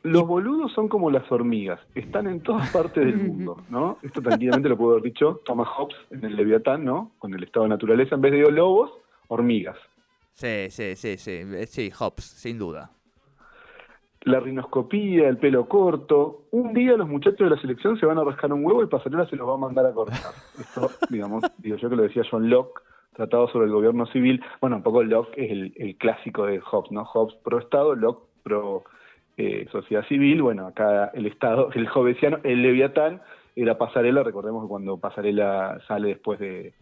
Los 0.02 0.26
boludos 0.26 0.72
son 0.72 0.88
como 0.88 1.10
las 1.10 1.30
hormigas, 1.32 1.80
están 1.94 2.26
en 2.26 2.40
todas 2.40 2.70
partes 2.70 3.04
del 3.04 3.16
mundo, 3.16 3.56
¿no? 3.70 3.98
Esto 4.02 4.20
tranquilamente 4.20 4.68
lo 4.68 4.76
pudo 4.76 4.92
haber 4.92 5.04
dicho 5.04 5.40
Thomas 5.44 5.68
Hobbes 5.68 5.96
en 6.10 6.24
el 6.24 6.36
Leviatán, 6.36 6.84
¿no? 6.84 7.12
Con 7.18 7.34
el 7.34 7.42
estado 7.42 7.64
de 7.64 7.70
naturaleza, 7.70 8.14
en 8.14 8.20
vez 8.20 8.32
de 8.32 8.50
lobos, 8.52 8.92
hormigas. 9.28 9.78
Sí, 10.34 10.68
sí, 10.70 10.96
sí, 10.96 11.16
sí. 11.16 11.30
eh, 11.30 11.66
Sí, 11.66 11.90
Hobbes, 11.90 12.24
sin 12.24 12.58
duda. 12.58 12.90
la 14.22 14.40
rinoscopía, 14.40 15.28
el 15.28 15.36
pelo 15.38 15.68
corto. 15.68 16.46
Un 16.50 16.72
día 16.72 16.96
los 16.96 17.08
muchachos 17.08 17.38
de 17.48 17.54
la 17.54 17.60
selección 17.60 17.98
se 17.98 18.06
van 18.06 18.18
a 18.18 18.24
rascar 18.24 18.52
un 18.52 18.64
huevo 18.64 18.82
y 18.82 18.86
Pasarela 18.86 19.26
se 19.26 19.36
los 19.36 19.48
va 19.48 19.54
a 19.54 19.58
mandar 19.58 19.86
a 19.86 19.92
cortar. 19.92 20.32
Esto, 20.58 20.90
digamos, 21.10 21.44
digo 21.58 21.76
yo 21.76 21.88
que 21.90 21.96
lo 21.96 22.02
decía 22.04 22.22
John 22.30 22.48
Locke, 22.48 22.80
tratado 23.14 23.48
sobre 23.48 23.66
el 23.66 23.72
gobierno 23.72 24.06
civil. 24.06 24.42
Bueno, 24.60 24.76
un 24.76 24.82
poco 24.82 25.02
Locke 25.04 25.34
es 25.36 25.50
el, 25.50 25.72
el 25.76 25.96
clásico 25.96 26.46
de 26.46 26.58
Hobbes, 26.60 26.90
¿no? 26.90 27.04
Hobbes 27.04 27.34
pro 27.44 27.58
Estado, 27.58 27.94
Locke 27.94 28.24
pro 28.42 28.84
eh, 29.36 29.66
sociedad 29.70 30.04
civil. 30.08 30.42
Bueno, 30.42 30.66
acá 30.68 31.10
el 31.14 31.26
Estado, 31.26 31.70
el 31.74 31.86
Hobbesiano, 31.86 32.38
el 32.44 32.62
Leviatán 32.62 33.20
era 33.56 33.76
Pasarela. 33.78 34.22
Recordemos 34.22 34.64
que 34.64 34.68
cuando 34.68 34.96
Pasarela 34.98 35.80
sale 35.86 36.08
después 36.08 36.40
de 36.40 36.72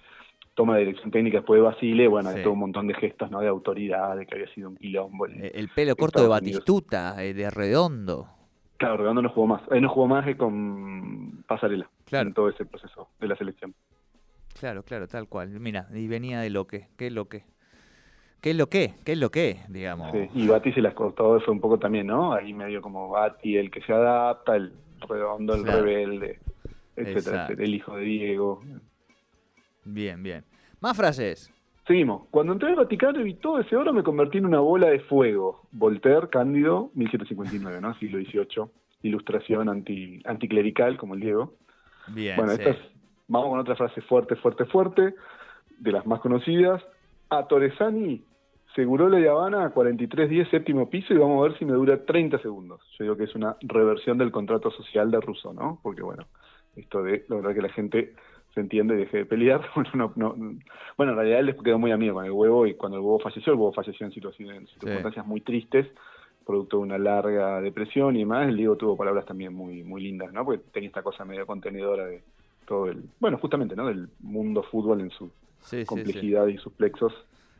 toma 0.54 0.74
de 0.76 0.80
dirección 0.84 1.10
técnica 1.10 1.38
después 1.38 1.58
de 1.58 1.62
Basile, 1.66 2.08
bueno, 2.08 2.30
Sí. 2.30 2.36
hay 2.38 2.42
todo 2.42 2.52
un 2.52 2.58
montón 2.60 2.86
de 2.86 2.94
gestos, 2.94 3.30
¿no? 3.30 3.40
De 3.40 3.48
autoridad, 3.48 4.16
de 4.16 4.26
que 4.26 4.34
había 4.34 4.48
sido 4.54 4.68
un 4.70 4.76
quilombo. 4.76 5.26
el- 5.26 5.44
Eh, 5.44 5.52
El 5.54 5.68
pelo 5.68 5.96
corto 5.96 6.22
de. 6.22 6.28
Batistuta, 6.28 7.22
eh, 7.24 7.32
de 7.34 7.48
Redondo. 7.50 8.28
Claro, 8.76 8.96
Redondo 8.98 9.22
no 9.22 9.28
jugó 9.30 9.46
más. 9.46 9.62
Eh, 9.70 9.80
no 9.80 9.88
jugó 9.88 10.08
más 10.08 10.24
que 10.24 10.36
con 10.36 11.44
Pasarela. 11.46 11.88
Claro. 12.04 12.28
En 12.28 12.34
todo 12.34 12.48
ese 12.48 12.64
proceso 12.66 13.08
de 13.20 13.28
la 13.28 13.36
selección. 13.36 13.74
Claro, 14.58 14.82
claro, 14.82 15.06
tal 15.08 15.28
cual. 15.28 15.48
Mira, 15.60 15.86
y 15.94 16.06
venía 16.08 16.40
de 16.40 16.50
lo 16.50 16.66
que, 16.66 16.88
¿qué 16.98 17.06
es 17.06 17.12
lo 17.12 17.26
que? 17.26 17.44
¿Qué 18.42 18.50
es 18.50 18.56
lo 18.56 18.66
que? 18.68 18.94
¿Qué 19.04 19.12
es 19.12 19.18
lo 19.18 19.30
que? 19.30 19.58
Digamos. 19.68 20.10
Sí, 20.12 20.28
Y 20.34 20.48
Bati 20.48 20.72
se 20.72 20.80
las 20.82 20.94
cortó, 20.94 21.40
fue 21.40 21.54
un 21.54 21.60
poco 21.60 21.78
también, 21.78 22.08
¿no? 22.08 22.32
Ahí 22.34 22.52
medio 22.52 22.82
como 22.82 23.08
Bati, 23.08 23.56
el 23.56 23.70
que 23.70 23.80
se 23.82 23.92
adapta, 23.92 24.56
el 24.56 24.72
Redondo, 25.08 25.54
el 25.54 25.62
Claro. 25.62 25.82
rebelde, 25.84 26.40
etcétera, 26.96 27.44
etcétera, 27.44 27.64
el 27.64 27.74
hijo 27.74 27.96
de 27.96 28.02
Diego. 28.04 28.62
Bien, 29.84 30.22
bien. 30.22 30.44
Más 30.80 30.96
frases. 30.96 31.52
Seguimos. 31.86 32.28
Cuando 32.30 32.52
entré 32.52 32.68
al 32.68 32.76
Vaticano 32.76 33.20
y 33.20 33.24
vi 33.24 33.34
todo 33.34 33.58
ese 33.60 33.76
oro, 33.76 33.92
me 33.92 34.02
convertí 34.02 34.38
en 34.38 34.46
una 34.46 34.60
bola 34.60 34.88
de 34.88 35.00
fuego. 35.00 35.62
Voltaire, 35.72 36.28
Cándido, 36.30 36.90
1759, 36.94 37.80
¿no? 37.80 37.94
Siglo 37.98 38.18
XVIII. 38.18 38.70
Ilustración 39.02 39.68
anti, 39.68 40.22
anticlerical, 40.24 40.96
como 40.96 41.14
el 41.14 41.20
Diego. 41.20 41.54
Bien, 42.08 42.36
Bueno, 42.36 42.52
sí. 42.52 42.58
esta 42.62 42.70
es, 42.70 42.78
vamos 43.26 43.48
con 43.50 43.58
otra 43.58 43.74
frase 43.74 44.00
fuerte, 44.02 44.36
fuerte, 44.36 44.64
fuerte, 44.66 45.14
de 45.78 45.92
las 45.92 46.06
más 46.06 46.20
conocidas. 46.20 46.80
A 47.30 47.48
Torresani, 47.48 48.24
Segurola 48.76 49.18
y 49.18 49.26
Habana, 49.26 49.70
4310, 49.70 50.48
séptimo 50.50 50.88
piso, 50.88 51.12
y 51.12 51.18
vamos 51.18 51.40
a 51.40 51.48
ver 51.48 51.58
si 51.58 51.64
me 51.64 51.72
dura 51.72 52.04
30 52.04 52.38
segundos. 52.38 52.80
Yo 52.98 53.04
digo 53.04 53.16
que 53.16 53.24
es 53.24 53.34
una 53.34 53.56
reversión 53.62 54.18
del 54.18 54.30
contrato 54.30 54.70
social 54.70 55.10
de 55.10 55.20
Rousseau, 55.20 55.52
¿no? 55.52 55.80
Porque, 55.82 56.02
bueno, 56.02 56.26
esto 56.76 57.02
de 57.02 57.24
lograr 57.28 57.54
que 57.54 57.62
la 57.62 57.68
gente 57.70 58.14
se 58.54 58.60
entiende 58.60 58.94
y 58.94 58.98
deje 58.98 59.18
de 59.18 59.26
pelear. 59.26 59.62
Bueno, 59.74 59.90
no, 59.94 60.12
no- 60.36 60.58
bueno, 60.96 61.12
en 61.12 61.18
realidad 61.18 61.40
él 61.40 61.46
les 61.46 61.56
quedó 61.62 61.78
muy 61.78 61.90
amigo 61.92 62.14
con 62.14 62.24
el 62.24 62.30
huevo, 62.32 62.66
y 62.66 62.74
cuando 62.74 62.98
el 62.98 63.02
huevo 63.04 63.18
falleció, 63.20 63.52
el 63.52 63.58
huevo 63.58 63.72
falleció 63.72 64.06
en 64.06 64.12
situaciones, 64.12 64.56
en 64.56 64.66
circunstancias 64.66 65.26
muy 65.26 65.40
tristes, 65.40 65.86
producto 66.44 66.78
de 66.78 66.82
una 66.82 66.98
larga 66.98 67.60
depresión 67.60 68.16
y 68.16 68.20
demás. 68.20 68.48
El 68.48 68.56
Diego 68.56 68.76
tuvo 68.76 68.96
palabras 68.96 69.24
también 69.26 69.54
muy, 69.54 69.82
muy 69.84 70.02
lindas, 70.02 70.32
¿no? 70.32 70.44
Porque 70.44 70.62
tenía 70.72 70.88
esta 70.88 71.02
cosa 71.02 71.24
medio 71.24 71.46
contenedora 71.46 72.04
de 72.06 72.22
todo 72.66 72.88
el, 72.88 73.02
bueno, 73.20 73.38
justamente, 73.38 73.74
¿no? 73.76 73.86
Del 73.86 74.08
mundo 74.20 74.62
fútbol 74.64 75.00
en 75.00 75.10
su 75.10 75.26
Sí, 75.26 75.76
sí, 75.76 75.80
sí. 75.80 75.86
complejidad 75.86 76.46
y 76.48 76.58
sus 76.58 76.72
plexos. 76.72 77.12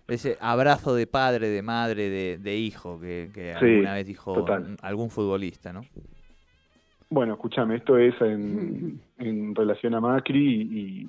Ese 0.08 0.36
abrazo 0.40 0.94
de 0.96 1.06
padre, 1.06 1.48
de 1.48 1.62
madre, 1.62 2.10
de, 2.10 2.38
de 2.38 2.56
hijo 2.56 3.00
que, 3.00 3.30
que 3.32 3.54
alguna 3.54 3.94
vez 3.94 4.06
dijo 4.06 4.34
total. 4.34 4.76
algún 4.82 5.10
futbolista, 5.10 5.72
¿no? 5.72 5.82
Bueno, 7.12 7.34
escúchame, 7.34 7.76
esto 7.76 7.98
es 7.98 8.18
en, 8.22 8.98
en 9.18 9.54
relación 9.54 9.94
a 9.94 10.00
Macri 10.00 10.62
y 10.62 11.08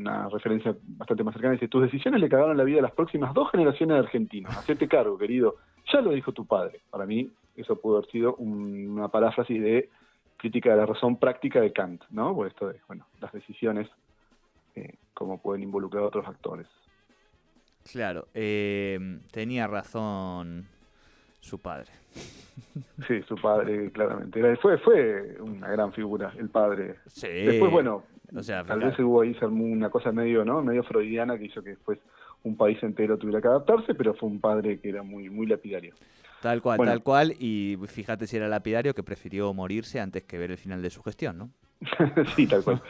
una 0.00 0.28
referencia 0.28 0.74
bastante 0.98 1.22
más 1.22 1.32
cercana. 1.32 1.52
Dice, 1.54 1.68
tus 1.68 1.82
decisiones 1.82 2.20
le 2.20 2.28
cagaron 2.28 2.56
la 2.56 2.64
vida 2.64 2.80
a 2.80 2.82
las 2.82 2.90
próximas 2.92 3.32
dos 3.32 3.48
generaciones 3.52 3.94
de 3.94 4.00
argentinos. 4.00 4.56
Hacete 4.56 4.88
cargo, 4.88 5.16
querido. 5.16 5.54
Ya 5.92 6.00
lo 6.00 6.10
dijo 6.10 6.32
tu 6.32 6.44
padre. 6.44 6.80
Para 6.90 7.06
mí, 7.06 7.30
eso 7.56 7.76
pudo 7.80 7.98
haber 7.98 8.10
sido 8.10 8.34
un- 8.34 8.90
una 8.90 9.08
paráfrasis 9.08 9.62
de 9.62 9.88
crítica 10.38 10.70
de 10.70 10.76
la 10.78 10.86
razón 10.86 11.16
práctica 11.16 11.60
de 11.60 11.72
Kant, 11.72 12.02
¿no? 12.10 12.34
Por 12.34 12.48
esto 12.48 12.68
de, 12.68 12.80
bueno, 12.88 13.06
las 13.20 13.30
decisiones, 13.32 13.88
eh, 14.74 14.94
cómo 15.14 15.40
pueden 15.40 15.62
involucrar 15.62 16.02
a 16.02 16.06
otros 16.08 16.26
actores. 16.26 16.66
Claro, 17.92 18.26
eh, 18.34 18.98
tenía 19.30 19.68
razón 19.68 20.66
su 21.42 21.58
padre. 21.58 21.90
Sí, 23.06 23.20
su 23.28 23.34
padre, 23.36 23.90
claramente. 23.90 24.38
Era- 24.40 24.56
fue, 24.56 24.78
fue 24.78 25.36
una 25.40 25.68
gran 25.68 25.92
figura, 25.92 26.32
el 26.38 26.48
padre. 26.48 26.96
Sí. 27.06 27.26
Después, 27.28 27.70
bueno, 27.70 28.04
o 28.34 28.42
sea, 28.42 28.64
tal 28.64 28.80
vez 28.80 28.98
hubo 28.98 29.20
ahí 29.20 29.36
una 29.42 29.90
cosa 29.90 30.12
medio, 30.12 30.44
¿no? 30.44 30.62
Medio 30.62 30.82
freudiana 30.84 31.36
que 31.36 31.44
hizo 31.46 31.62
que 31.62 31.70
después 31.70 31.98
un 32.44 32.56
país 32.56 32.82
entero 32.82 33.18
tuviera 33.18 33.40
que 33.40 33.48
adaptarse, 33.48 33.94
pero 33.94 34.14
fue 34.14 34.28
un 34.28 34.40
padre 34.40 34.78
que 34.80 34.88
era 34.88 35.02
muy, 35.02 35.28
muy 35.30 35.46
lapidario. 35.46 35.94
Tal 36.40 36.60
cual, 36.62 36.76
Bueno. 36.78 36.92
tal 36.92 37.02
cual. 37.02 37.34
Y 37.38 37.78
fíjate 37.86 38.26
si 38.26 38.36
era 38.36 38.48
lapidario 38.48 38.94
que 38.94 39.02
prefirió 39.02 39.52
morirse 39.54 40.00
antes 40.00 40.24
que 40.24 40.38
ver 40.38 40.50
el 40.50 40.58
final 40.58 40.82
de 40.82 40.90
su 40.90 41.02
gestión, 41.02 41.38
¿no? 41.38 41.50
sí, 42.36 42.46
tal 42.46 42.62
cual. 42.62 42.80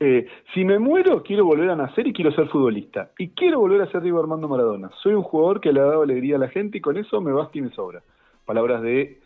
Eh, 0.00 0.26
si 0.54 0.64
me 0.64 0.78
muero, 0.78 1.22
quiero 1.22 1.44
volver 1.44 1.70
a 1.70 1.76
nacer 1.76 2.06
y 2.06 2.12
quiero 2.12 2.32
ser 2.32 2.48
futbolista. 2.48 3.10
Y 3.18 3.28
quiero 3.30 3.60
volver 3.60 3.82
a 3.82 3.90
ser 3.90 4.00
Diego 4.02 4.20
Armando 4.20 4.48
Maradona. 4.48 4.90
Soy 5.02 5.14
un 5.14 5.22
jugador 5.22 5.60
que 5.60 5.72
le 5.72 5.80
ha 5.80 5.84
dado 5.84 6.02
alegría 6.02 6.36
a 6.36 6.38
la 6.38 6.48
gente 6.48 6.78
y 6.78 6.80
con 6.80 6.96
eso 6.96 7.20
me 7.20 7.32
basta 7.32 7.58
y 7.58 7.62
me 7.62 7.70
sobra. 7.70 8.02
Palabras 8.46 8.82
de 8.82 9.20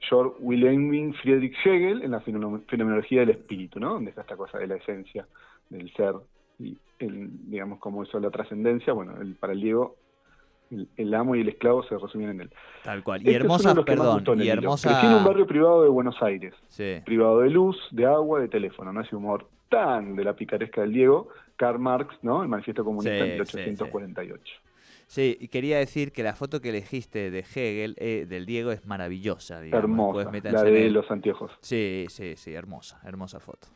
Georg 0.00 0.34
Wilhelm 0.40 1.12
Friedrich 1.14 1.56
Hegel 1.64 2.02
en 2.02 2.12
la 2.12 2.20
fenomen- 2.22 2.64
fenomenología 2.66 3.20
del 3.20 3.30
espíritu, 3.30 3.80
¿no? 3.80 3.94
Donde 3.94 4.10
está 4.10 4.22
esta 4.22 4.36
cosa 4.36 4.58
de 4.58 4.66
la 4.66 4.76
esencia 4.76 5.26
del 5.68 5.92
ser 5.94 6.14
y, 6.58 6.76
el, 6.98 7.50
digamos, 7.50 7.78
como 7.78 8.02
eso, 8.02 8.20
la 8.20 8.30
trascendencia. 8.30 8.92
Bueno, 8.92 9.20
el, 9.20 9.34
para 9.34 9.52
el 9.52 9.60
Diego, 9.60 9.96
el, 10.96 11.14
amo 11.14 11.34
y 11.36 11.40
el 11.40 11.48
esclavo 11.48 11.82
se 11.84 11.96
resumían 11.98 12.30
en 12.32 12.40
él. 12.42 12.50
Tal 12.84 13.02
cual. 13.02 13.20
Y 13.22 13.26
Este 13.26 13.36
hermosa, 13.36 13.74
perdón, 13.84 14.40
y 14.40 14.48
hermosa. 14.48 15.06
En 15.06 15.14
un 15.14 15.24
barrio 15.24 15.46
privado 15.46 15.82
de 15.82 15.88
Buenos 15.88 16.16
Aires 16.22 16.54
Sí. 16.68 16.96
privado 17.04 17.40
de 17.40 17.50
luz, 17.50 17.76
de 17.90 18.06
agua, 18.06 18.40
de 18.40 18.48
teléfono, 18.48 18.92
¿no? 18.92 19.00
Ese 19.00 19.16
humor 19.16 19.48
tan 19.68 20.16
de 20.16 20.24
la 20.24 20.34
picaresca 20.34 20.80
del 20.82 20.92
Diego, 20.92 21.28
Karl 21.56 21.78
Marx, 21.78 22.14
¿no? 22.22 22.42
El 22.42 22.48
manifiesto 22.48 22.84
comunista 22.84 23.10
Sí, 23.24 23.30
en 23.32 23.46
sí, 23.46 23.56
1848. 23.58 24.52
Sí, 25.06 25.36
y 25.40 25.48
quería 25.48 25.78
decir 25.78 26.12
que 26.12 26.22
la 26.22 26.34
foto 26.34 26.60
que 26.60 26.68
elegiste 26.68 27.32
de 27.32 27.40
Hegel, 27.40 27.96
eh, 27.98 28.26
del 28.28 28.46
Diego, 28.46 28.70
es 28.70 28.86
maravillosa, 28.86 29.60
digamos. 29.60 29.82
Hermosa, 30.16 30.50
la 30.52 30.62
de 30.62 30.88
los 30.90 31.10
anteojos. 31.10 31.50
Sí, 31.60 32.06
sí, 32.08 32.36
sí, 32.36 32.54
hermosa, 32.54 33.00
hermosa 33.04 33.40
foto. 33.40 33.66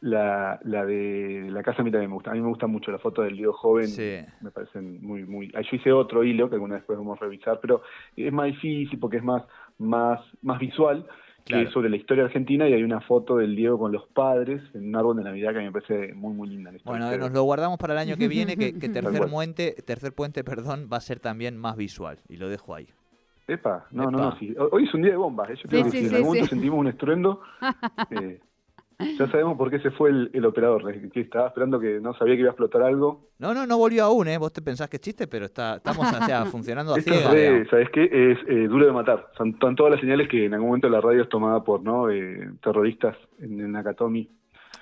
La, 0.00 0.60
la 0.64 0.84
de 0.84 1.48
la 1.50 1.62
casa 1.62 1.80
a 1.80 1.84
mí 1.84 1.90
también 1.90 2.10
me 2.10 2.14
gusta. 2.16 2.30
A 2.30 2.34
mí 2.34 2.40
me 2.40 2.48
gusta 2.48 2.66
mucho 2.66 2.90
la 2.92 2.98
foto 2.98 3.22
del 3.22 3.36
Diego 3.36 3.52
joven. 3.54 3.86
Sí. 3.88 4.18
Me 4.40 4.50
parecen 4.50 5.00
muy, 5.02 5.24
muy... 5.24 5.50
ah, 5.54 5.62
Yo 5.62 5.76
hice 5.76 5.90
otro 5.92 6.22
hilo 6.24 6.48
que 6.48 6.54
alguna 6.56 6.74
vez 6.76 6.84
podemos 6.84 7.18
revisar, 7.18 7.58
pero 7.60 7.82
es 8.16 8.32
más 8.32 8.46
difícil 8.46 8.98
porque 8.98 9.16
es 9.18 9.24
más, 9.24 9.42
más, 9.78 10.20
más 10.42 10.58
visual. 10.58 11.06
que 11.44 11.62
es 11.62 11.70
sobre 11.70 11.88
la 11.88 11.96
historia 11.96 12.24
argentina 12.24 12.68
y 12.68 12.72
hay 12.74 12.82
una 12.82 13.00
foto 13.00 13.36
del 13.36 13.54
Diego 13.56 13.78
con 13.78 13.92
los 13.92 14.04
padres 14.08 14.60
en 14.74 14.88
un 14.88 14.96
árbol 14.96 15.16
de 15.16 15.22
Navidad 15.24 15.52
que 15.52 15.58
a 15.58 15.60
mí 15.60 15.66
me 15.66 15.72
parece 15.72 16.12
muy 16.14 16.34
muy 16.34 16.48
linda. 16.48 16.72
la 16.72 16.76
historia 16.78 17.06
Bueno, 17.06 17.16
nos 17.18 17.32
lo 17.32 17.42
guardamos 17.44 17.78
para 17.78 17.92
el 17.94 17.98
año 18.00 18.16
que 18.16 18.26
viene, 18.28 18.56
que, 18.56 18.76
que 18.78 18.88
tercer, 18.90 19.28
puente, 19.30 19.76
tercer 19.86 20.12
puente 20.12 20.42
perdón, 20.44 20.88
va 20.92 20.96
a 20.98 21.00
ser 21.00 21.20
también 21.20 21.56
más 21.56 21.76
visual. 21.76 22.18
Y 22.28 22.36
lo 22.36 22.48
dejo 22.48 22.74
ahí. 22.74 22.88
Epa, 23.48 23.86
no, 23.92 24.10
no, 24.10 24.18
Epa. 24.18 24.30
no, 24.30 24.36
sí. 24.38 24.54
Hoy 24.72 24.84
es 24.84 24.94
un 24.94 25.02
día 25.02 25.12
de 25.12 25.16
bombas. 25.16 25.50
¿eh? 25.50 25.54
Yo 25.54 25.68
Sí, 25.68 25.68
creo 25.68 25.84
que 25.84 25.90
sí, 25.92 25.98
si 25.98 26.04
en 26.06 26.10
sí, 26.10 26.16
algún 26.16 26.28
momento 26.30 26.48
sentimos 26.48 26.78
un 26.80 26.88
estruendo, 26.88 27.40
eh, 28.10 28.40
ya 29.18 29.30
sabemos 29.30 29.56
por 29.58 29.70
qué 29.70 29.78
se 29.80 29.90
fue 29.90 30.10
el, 30.10 30.30
el 30.32 30.44
operador. 30.46 30.84
Que 31.10 31.20
estaba 31.20 31.48
esperando 31.48 31.78
que 31.78 32.00
no 32.00 32.14
sabía 32.14 32.34
que 32.34 32.40
iba 32.40 32.48
a 32.50 32.52
explotar 32.52 32.82
algo. 32.82 33.28
No, 33.38 33.52
no, 33.52 33.66
no 33.66 33.76
volvió 33.78 34.04
aún, 34.04 34.28
¿eh? 34.28 34.38
Vos 34.38 34.52
te 34.52 34.62
pensás 34.62 34.88
que 34.88 34.96
es 34.96 35.02
chiste, 35.02 35.26
pero 35.26 35.44
está, 35.46 35.76
estamos 35.76 36.06
o 36.10 36.24
sea, 36.24 36.44
funcionando 36.46 36.94
a 36.94 36.98
Esto 36.98 37.10
es 37.10 37.16
ciegas. 37.18 37.32
re, 37.34 37.42
digamos. 37.42 37.68
¿sabes 37.68 37.88
qué? 37.90 38.04
Es 38.04 38.38
eh, 38.48 38.68
duro 38.68 38.86
de 38.86 38.92
matar. 38.92 39.28
Son, 39.36 39.56
son 39.60 39.76
todas 39.76 39.92
las 39.92 40.00
señales 40.00 40.28
que 40.28 40.46
en 40.46 40.54
algún 40.54 40.68
momento 40.68 40.88
la 40.88 41.00
radio 41.00 41.22
es 41.22 41.28
tomada 41.28 41.62
por 41.62 41.82
no 41.82 42.10
Eh, 42.10 42.50
terroristas 42.62 43.16
en, 43.38 43.60
en 43.60 43.72
Nakatomi. 43.72 44.30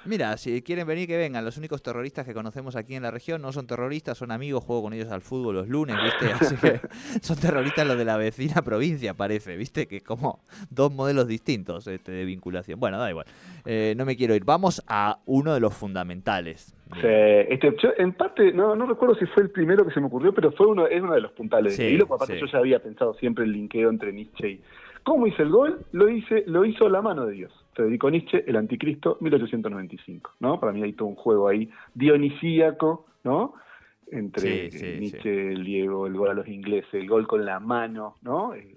Mira, 0.06 0.36
si 0.36 0.62
quieren 0.62 0.86
venir, 0.86 1.06
que 1.06 1.16
vengan. 1.16 1.44
Los 1.44 1.56
únicos 1.56 1.82
terroristas 1.82 2.26
que 2.26 2.34
conocemos 2.34 2.76
aquí 2.76 2.94
en 2.94 3.02
la 3.02 3.10
región 3.10 3.40
no 3.40 3.52
son 3.52 3.66
terroristas, 3.66 4.18
son 4.18 4.30
amigos, 4.30 4.62
juego 4.62 4.82
con 4.82 4.92
ellos 4.92 5.10
al 5.10 5.22
fútbol 5.22 5.54
los 5.54 5.68
lunes, 5.68 5.96
¿viste? 6.02 6.32
Así 6.40 6.56
que 6.56 6.80
son 7.20 7.36
terroristas 7.36 7.86
los 7.86 7.96
de 7.96 8.04
la 8.04 8.16
vecina 8.16 8.62
provincia, 8.62 9.14
parece, 9.14 9.56
¿viste? 9.56 9.86
Que 9.86 10.00
como 10.00 10.40
dos 10.70 10.92
modelos 10.92 11.26
distintos 11.26 11.86
este, 11.86 12.12
de 12.12 12.24
vinculación. 12.24 12.78
Bueno, 12.78 12.98
da 12.98 13.10
igual. 13.10 13.26
Eh, 13.64 13.94
no 13.96 14.04
me 14.04 14.16
quiero 14.16 14.34
ir. 14.34 14.44
Vamos 14.44 14.82
a 14.86 15.18
uno 15.26 15.54
de 15.54 15.60
los 15.60 15.74
fundamentales. 15.74 16.74
Eh, 17.02 17.48
este, 17.50 17.74
yo, 17.82 17.90
en 17.96 18.12
parte, 18.12 18.52
no, 18.52 18.76
no 18.76 18.86
recuerdo 18.86 19.14
si 19.16 19.26
fue 19.26 19.42
el 19.42 19.50
primero 19.50 19.86
que 19.86 19.92
se 19.92 20.00
me 20.00 20.06
ocurrió, 20.06 20.34
pero 20.34 20.52
fue 20.52 20.66
uno, 20.66 20.86
es 20.86 21.00
uno 21.00 21.14
de 21.14 21.20
los 21.20 21.32
puntales 21.32 21.74
Sí, 21.74 21.96
porque 21.98 22.14
aparte 22.14 22.34
sí. 22.34 22.40
yo 22.40 22.46
ya 22.46 22.58
había 22.58 22.78
pensado 22.80 23.14
siempre 23.14 23.44
el 23.44 23.52
linkeo 23.52 23.90
entre 23.90 24.12
Nietzsche 24.12 24.50
y... 24.50 24.60
¿Cómo 25.02 25.26
hice 25.26 25.42
el 25.42 25.50
gol? 25.50 25.84
Lo 25.92 26.08
hice, 26.08 26.44
lo 26.46 26.64
hizo 26.64 26.88
la 26.88 27.02
mano 27.02 27.26
de 27.26 27.34
Dios. 27.34 27.63
Federico 27.74 28.10
Nietzsche, 28.10 28.44
El 28.46 28.56
Anticristo, 28.56 29.18
1895, 29.20 30.32
¿no? 30.40 30.58
Para 30.60 30.72
mí 30.72 30.82
hay 30.82 30.92
todo 30.92 31.08
un 31.08 31.14
juego 31.16 31.48
ahí 31.48 31.70
dionisíaco, 31.94 33.06
¿no? 33.24 33.54
Entre 34.10 34.70
Sí, 34.70 34.78
sí, 34.78 34.84
sí. 34.94 35.00
Nietzsche, 35.00 35.52
el 35.52 35.64
Diego, 35.64 36.06
el 36.06 36.14
gol 36.14 36.30
a 36.30 36.34
los 36.34 36.46
ingleses, 36.48 36.92
el 36.94 37.08
gol 37.08 37.26
con 37.26 37.44
la 37.44 37.58
mano, 37.60 38.16
¿no? 38.22 38.54
Eh, 38.54 38.76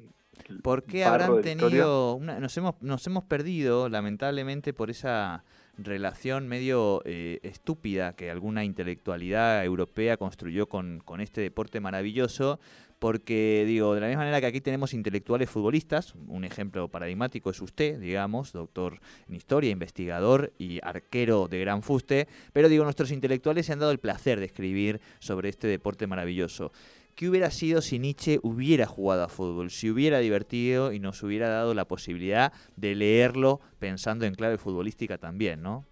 el 0.49 0.61
¿Por 0.61 0.83
qué 0.83 1.03
habrán 1.03 1.41
tenido... 1.41 2.15
una- 2.15 2.39
nos, 2.39 2.55
hemos, 2.57 2.75
nos 2.81 3.05
hemos 3.07 3.23
perdido, 3.23 3.89
lamentablemente, 3.89 4.73
por 4.73 4.89
esa 4.89 5.43
relación 5.77 6.47
medio 6.47 7.01
eh, 7.05 7.39
estúpida 7.43 8.13
que 8.13 8.31
alguna 8.31 8.63
intelectualidad 8.63 9.63
europea 9.63 10.17
construyó 10.17 10.67
con, 10.67 11.01
con 11.05 11.21
este 11.21 11.41
deporte 11.41 11.79
maravilloso, 11.79 12.59
porque, 12.99 13.63
digo, 13.67 13.93
de 13.93 14.01
la 14.01 14.07
misma 14.07 14.21
manera 14.21 14.41
que 14.41 14.47
aquí 14.47 14.61
tenemos 14.61 14.93
intelectuales 14.93 15.49
futbolistas, 15.49 16.15
un 16.27 16.43
ejemplo 16.43 16.87
paradigmático 16.87 17.51
es 17.51 17.61
usted, 17.61 17.99
digamos, 17.99 18.51
doctor 18.53 18.99
en 19.27 19.35
historia, 19.35 19.69
investigador 19.69 20.51
y 20.57 20.79
arquero 20.81 21.47
de 21.47 21.59
gran 21.59 21.83
fuste, 21.83 22.27
pero 22.53 22.69
digo, 22.69 22.83
nuestros 22.83 23.11
intelectuales 23.11 23.67
se 23.67 23.73
han 23.73 23.79
dado 23.79 23.91
el 23.91 23.99
placer 23.99 24.39
de 24.39 24.47
escribir 24.47 24.99
sobre 25.19 25.49
este 25.49 25.67
deporte 25.67 26.07
maravilloso. 26.07 26.71
¿Qué 27.17 27.27
hubiera 27.27 27.49
sido 27.49 27.81
si 27.81 27.97
Nietzsche 27.97 28.37
hubiera 28.43 28.85
jugado 28.85 29.23
a 29.23 29.27
fútbol? 29.27 29.71
Si 29.71 29.89
hubiera 29.89 30.19
divertido 30.19 30.93
y 30.93 30.99
nos 30.99 31.23
hubiera 31.23 31.49
dado 31.49 31.73
la 31.73 31.85
posibilidad 31.85 32.53
de 32.75 32.93
leerlo 32.93 33.59
pensando 33.79 34.25
en 34.25 34.35
clave 34.35 34.59
futbolística 34.59 35.17
también, 35.17 35.63
¿no? 35.63 35.83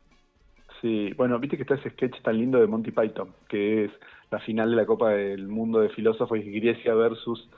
Sí, 0.82 1.14
bueno, 1.18 1.40
viste 1.40 1.58
que 1.58 1.64
está 1.64 1.74
ese 1.74 1.90
sketch 1.90 2.22
tan 2.22 2.38
lindo 2.38 2.60
de 2.60 2.68
Monty 2.68 2.92
Python, 2.92 3.30
que 3.50 3.86
es 3.86 3.92
la 4.30 4.38
final 4.38 4.70
de 4.70 4.76
la 4.76 4.86
Copa 4.86 5.10
del 5.10 5.48
Mundo 5.48 5.80
de 5.80 5.90
Filósofos 5.90 6.38
y 6.38 6.60
Grecia 6.60 6.94
versus 6.94 7.50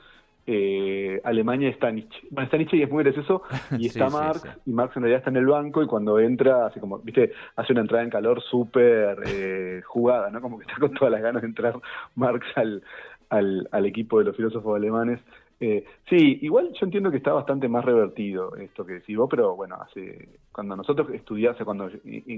eh, 0.46 1.20
Alemania 1.24 1.68
y 1.68 1.72
está 1.72 1.90
Nietzsche. 1.90 2.20
Bueno, 2.30 2.46
está 2.46 2.56
Nietzsche 2.56 2.78
y 2.78 2.82
es 2.84 2.90
muy 2.90 3.04
gracioso, 3.04 3.42
y 3.78 3.86
está 3.88 4.08
sí, 4.08 4.16
Marx, 4.16 4.40
sí. 4.40 4.48
y 4.64 4.72
Marx 4.72 4.96
en 4.96 5.02
realidad 5.02 5.18
está 5.18 5.30
en 5.30 5.36
el 5.36 5.46
banco, 5.46 5.82
y 5.82 5.86
cuando 5.86 6.18
entra, 6.18 6.64
hace 6.64 6.80
como, 6.80 7.00
viste, 7.00 7.32
hace 7.56 7.74
una 7.74 7.82
entrada 7.82 8.02
en 8.02 8.08
calor 8.08 8.40
súper 8.40 9.18
eh, 9.26 9.82
jugada, 9.84 10.30
¿no? 10.30 10.40
Como 10.40 10.58
que 10.58 10.64
está 10.64 10.76
con 10.80 10.94
todas 10.94 11.12
las 11.12 11.20
ganas 11.20 11.42
de 11.42 11.48
entrar 11.48 11.78
Marx 12.14 12.46
al, 12.56 12.82
al, 13.30 13.68
al 13.72 13.86
equipo 13.86 14.18
de 14.18 14.26
los 14.26 14.36
filósofos 14.36 14.76
alemanes. 14.76 15.20
Eh, 15.60 15.84
sí, 16.08 16.38
igual 16.42 16.72
yo 16.72 16.86
entiendo 16.86 17.10
que 17.10 17.16
está 17.16 17.32
bastante 17.32 17.68
más 17.68 17.84
revertido 17.84 18.54
esto 18.54 18.86
que 18.86 18.94
decís 18.94 19.16
vos, 19.16 19.28
pero 19.28 19.56
bueno, 19.56 19.74
hace 19.74 20.28
cuando 20.52 20.76
nosotros 20.76 21.10
estudiamos, 21.10 21.60
cuando 21.64 21.90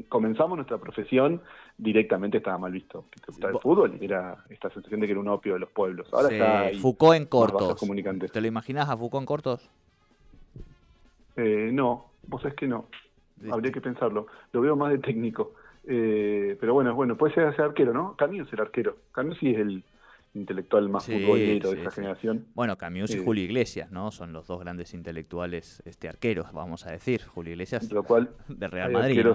comenzamos 0.08 0.56
nuestra 0.56 0.78
profesión, 0.78 1.42
directamente 1.76 2.38
estaba 2.38 2.56
mal 2.56 2.72
visto 2.72 3.04
que 3.10 3.46
el 3.46 3.58
fútbol, 3.58 3.98
era 4.00 4.42
esta 4.48 4.70
sensación 4.70 5.00
de 5.00 5.06
que 5.06 5.12
era 5.12 5.20
un 5.20 5.28
opio 5.28 5.52
de 5.54 5.60
los 5.60 5.68
pueblos. 5.70 6.08
Ahora 6.14 6.28
está 6.30 6.78
Foucault 6.80 7.16
en 7.16 7.26
cortos. 7.26 7.78
¿Te 8.32 8.40
lo 8.40 8.46
imaginas 8.46 8.88
a 8.88 8.96
Foucault 8.96 9.22
en 9.22 9.26
cortos? 9.26 9.70
Eh, 11.36 11.70
no, 11.72 12.06
vos 12.26 12.42
es 12.46 12.54
que 12.54 12.66
no. 12.66 12.86
Habría 13.50 13.72
que 13.72 13.80
pensarlo. 13.80 14.26
Lo 14.52 14.62
veo 14.62 14.76
más 14.76 14.92
de 14.92 14.98
técnico. 14.98 15.52
Eh, 15.86 16.56
pero 16.60 16.74
bueno, 16.74 16.94
bueno, 16.94 17.16
puede 17.16 17.34
ser, 17.34 17.54
ser 17.56 17.66
arquero, 17.66 17.92
¿no? 17.92 18.14
Camus 18.16 18.46
es 18.46 18.52
el 18.52 18.60
arquero. 18.60 18.96
Camus 19.12 19.38
sí 19.38 19.50
es 19.50 19.58
el 19.58 19.82
intelectual 20.34 20.88
más 20.88 21.06
futbolero 21.06 21.70
de 21.72 21.80
esa 21.80 21.90
generación. 21.90 22.46
Bueno, 22.54 22.76
Camus 22.76 23.14
y 23.14 23.18
Julio 23.18 23.44
Iglesias, 23.44 23.90
¿no? 23.90 24.10
Son 24.10 24.32
los 24.32 24.46
dos 24.46 24.60
grandes 24.60 24.94
intelectuales 24.94 25.82
este 25.84 26.08
arqueros, 26.08 26.52
vamos 26.52 26.86
a 26.86 26.92
decir. 26.92 27.22
Julio 27.24 27.52
Iglesias 27.52 27.90
lo 27.90 28.02
cual, 28.02 28.30
de 28.48 28.68
Real 28.68 28.92
Madrid. 28.92 29.26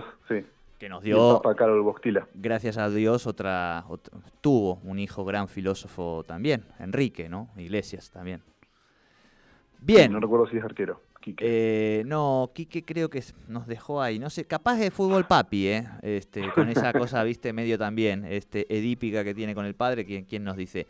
Que 0.77 0.89
nos 0.89 1.03
dio, 1.03 1.41
gracias 2.33 2.77
a 2.77 2.89
Dios, 2.89 3.27
otra, 3.27 3.85
tuvo 4.41 4.81
un 4.83 4.99
hijo 4.99 5.23
gran 5.23 5.47
filósofo 5.47 6.25
también, 6.27 6.65
Enrique, 6.79 7.29
¿no? 7.29 7.49
Iglesias 7.55 8.11
también. 8.11 8.41
Bien. 9.79 10.11
No 10.11 10.19
recuerdo 10.19 10.47
si 10.47 10.57
es 10.57 10.63
arquero. 10.63 10.99
Eh, 11.39 12.03
no, 12.05 12.51
Quique 12.53 12.83
creo 12.83 13.09
que 13.09 13.23
nos 13.47 13.67
dejó 13.67 14.01
ahí. 14.01 14.19
No 14.19 14.29
sé, 14.29 14.45
capaz 14.45 14.77
de 14.77 14.91
fútbol 14.91 15.25
papi, 15.25 15.67
¿eh? 15.67 15.87
Este, 16.01 16.51
con 16.53 16.69
esa 16.69 16.93
cosa, 16.93 17.23
viste, 17.23 17.53
medio 17.53 17.77
también, 17.77 18.25
este, 18.25 18.65
edípica 18.75 19.23
que 19.23 19.33
tiene 19.33 19.55
con 19.55 19.65
el 19.65 19.75
padre, 19.75 20.05
quien, 20.05 20.25
quien 20.25 20.43
nos 20.43 20.57
dice. 20.57 20.87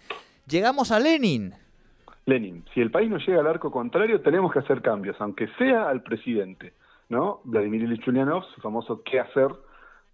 Llegamos 0.47 0.91
a 0.91 0.99
Lenin. 0.99 1.53
Lenin, 2.25 2.65
si 2.73 2.81
el 2.81 2.91
país 2.91 3.09
no 3.09 3.17
llega 3.17 3.39
al 3.39 3.47
arco 3.47 3.71
contrario, 3.71 4.21
tenemos 4.21 4.51
que 4.51 4.59
hacer 4.59 4.81
cambios, 4.81 5.15
aunque 5.19 5.47
sea 5.57 5.89
al 5.89 6.01
presidente, 6.01 6.73
¿no? 7.09 7.41
Vladimir 7.43 7.83
Ilyich 7.83 8.07
Ulyanov, 8.07 8.43
su 8.53 8.61
famoso 8.61 9.03
¿Qué 9.03 9.19
hacer? 9.19 9.49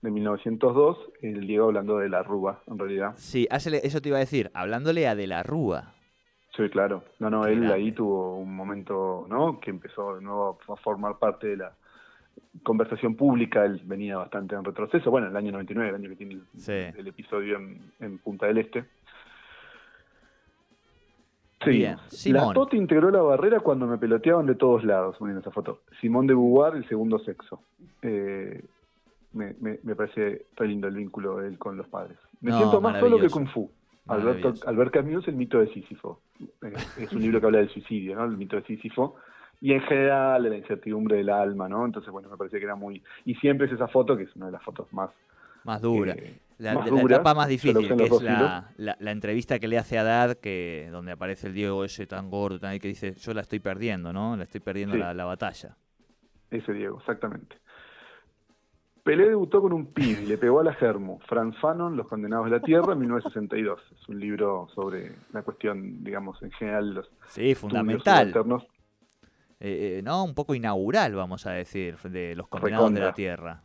de 0.01 0.09
1902, 0.09 0.97
el 1.21 1.47
Diego 1.47 1.65
hablando 1.65 1.99
de 1.99 2.09
la 2.09 2.23
Rúa, 2.23 2.61
en 2.67 2.79
realidad. 2.79 3.13
Sí, 3.17 3.47
eso 3.51 4.01
te 4.01 4.09
iba 4.09 4.17
a 4.17 4.21
decir, 4.21 4.49
hablándole 4.53 5.07
a 5.07 5.15
de 5.15 5.27
la 5.27 5.43
Rúa. 5.43 5.93
Sí, 6.61 6.69
claro. 6.69 7.03
No, 7.19 7.29
no, 7.29 7.45
él 7.45 7.71
ahí 7.71 7.91
tuvo 7.91 8.37
un 8.37 8.55
momento, 8.55 9.25
¿no? 9.29 9.59
Que 9.59 9.71
empezó 9.71 10.15
de 10.15 10.21
nuevo 10.21 10.59
a 10.67 10.75
formar 10.75 11.17
parte 11.17 11.47
de 11.47 11.57
la 11.57 11.73
conversación 12.61 13.15
pública. 13.15 13.65
Él 13.65 13.81
venía 13.83 14.17
bastante 14.17 14.55
en 14.55 14.63
retroceso. 14.63 15.09
Bueno, 15.09 15.27
el 15.27 15.35
año 15.35 15.51
99, 15.51 15.89
el 15.89 15.95
año 15.95 16.09
que 16.09 16.15
tiene 16.15 16.39
el, 16.97 17.07
episodio 17.07 17.57
en, 17.99 18.17
Punta 18.19 18.45
del 18.45 18.59
Este. 18.59 18.85
Sí, 22.09 22.31
la 22.31 22.53
foto 22.53 22.75
integró 22.75 23.11
la 23.11 23.21
barrera 23.21 23.59
cuando 23.59 23.85
me 23.85 23.97
peloteaban 23.97 24.47
de 24.47 24.55
todos 24.55 24.83
lados, 24.83 25.15
poniendo 25.17 25.41
esa 25.41 25.51
foto. 25.51 25.81
Simón 25.99 26.25
de 26.25 26.33
Beauvoir, 26.33 26.75
el 26.75 26.87
segundo 26.87 27.19
sexo. 27.19 27.61
Eh, 28.01 28.63
me, 29.33 29.55
me, 29.59 29.95
parece 29.95 30.47
re 30.55 30.67
lindo 30.67 30.87
el 30.87 30.95
vínculo 30.95 31.37
de 31.37 31.49
él 31.49 31.59
con 31.59 31.77
los 31.77 31.87
padres. 31.87 32.17
Me 32.39 32.51
siento 32.51 32.81
más 32.81 32.99
solo 32.99 33.19
que 33.19 33.29
Kung 33.29 33.47
Fu. 33.47 33.69
Alberto, 34.07 34.53
Albert 34.65 34.93
Camus, 34.93 35.27
El 35.27 35.35
mito 35.35 35.59
de 35.59 35.71
Sísifo. 35.73 36.21
Eh, 36.39 36.73
es 36.97 37.13
un 37.13 37.21
libro 37.21 37.39
que 37.39 37.45
habla 37.45 37.59
del 37.59 37.69
suicidio, 37.69 38.15
¿no? 38.15 38.25
El 38.25 38.37
mito 38.37 38.55
de 38.55 38.63
Sísifo. 38.63 39.15
Y 39.61 39.73
en 39.73 39.81
general 39.81 40.41
de 40.43 40.49
la 40.49 40.57
incertidumbre 40.57 41.17
del 41.17 41.29
alma, 41.29 41.69
¿no? 41.69 41.85
Entonces, 41.85 42.11
bueno, 42.11 42.29
me 42.29 42.37
parece 42.37 42.57
que 42.57 42.65
era 42.65 42.75
muy... 42.75 43.03
Y 43.25 43.35
siempre 43.35 43.67
es 43.67 43.73
esa 43.73 43.87
foto, 43.87 44.17
que 44.17 44.23
es 44.23 44.35
una 44.35 44.47
de 44.47 44.53
las 44.53 44.63
fotos 44.63 44.91
más... 44.91 45.11
Más 45.63 45.79
dura. 45.81 46.13
Eh, 46.13 46.39
la, 46.57 46.73
etapa 46.73 47.35
más 47.35 47.47
difícil, 47.47 47.87
que 47.87 48.03
es 48.03 48.21
la, 48.21 48.73
la, 48.77 49.11
entrevista 49.11 49.59
que 49.59 49.67
le 49.67 49.77
hace 49.77 49.97
a 49.97 50.03
Dad, 50.03 50.37
que, 50.37 50.89
donde 50.91 51.11
aparece 51.11 51.47
el 51.47 51.53
Diego 51.53 51.83
ese 51.83 52.07
tan 52.07 52.29
gordo, 52.29 52.59
tan, 52.59 52.77
que 52.79 52.87
dice, 52.87 53.13
yo 53.15 53.33
la 53.33 53.41
estoy 53.41 53.59
perdiendo, 53.59 54.13
¿no? 54.13 54.35
La 54.35 54.43
estoy 54.43 54.61
perdiendo 54.61 54.95
la, 54.95 55.13
la 55.13 55.25
batalla. 55.25 55.75
Ese 56.51 56.73
Diego, 56.73 56.99
exactamente. 56.99 57.57
Pelé 59.03 59.29
debutó 59.29 59.61
con 59.61 59.73
un 59.73 59.87
pin 59.87 60.17
y 60.23 60.25
le 60.27 60.37
pegó 60.37 60.59
a 60.59 60.63
la 60.63 60.73
Germo. 60.73 61.19
Franz 61.27 61.57
Fanon, 61.59 61.97
Los 61.97 62.07
Condenados 62.07 62.45
de 62.45 62.51
la 62.51 62.59
Tierra, 62.61 62.93
en 62.93 62.99
1962. 62.99 63.81
Es 63.99 64.09
un 64.09 64.19
libro 64.19 64.67
sobre 64.75 65.11
la 65.33 65.41
cuestión, 65.41 66.03
digamos, 66.03 66.41
en 66.43 66.51
general, 66.51 66.93
los 66.93 67.11
Sí, 67.27 67.55
fundamental. 67.55 68.31
Eh, 69.59 69.97
eh, 69.97 70.01
no, 70.03 70.23
un 70.23 70.35
poco 70.35 70.53
inaugural, 70.53 71.15
vamos 71.15 71.45
a 71.47 71.51
decir, 71.51 71.97
de 71.97 72.35
Los 72.35 72.47
Condenados 72.47 72.93
de 72.93 72.99
la 72.99 73.13
Tierra. 73.13 73.61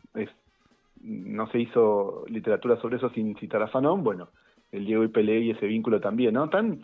no 1.02 1.50
se 1.50 1.58
hizo 1.58 2.24
literatura 2.28 2.80
sobre 2.80 2.96
eso 2.96 3.10
sin 3.10 3.36
citar 3.36 3.62
a 3.62 3.68
Fanon. 3.68 4.02
Bueno, 4.02 4.30
el 4.72 4.86
Diego 4.86 5.04
y 5.04 5.08
Pelé 5.08 5.40
y 5.40 5.50
ese 5.50 5.66
vínculo 5.66 6.00
también, 6.00 6.34
¿no? 6.34 6.48
Tan, 6.48 6.80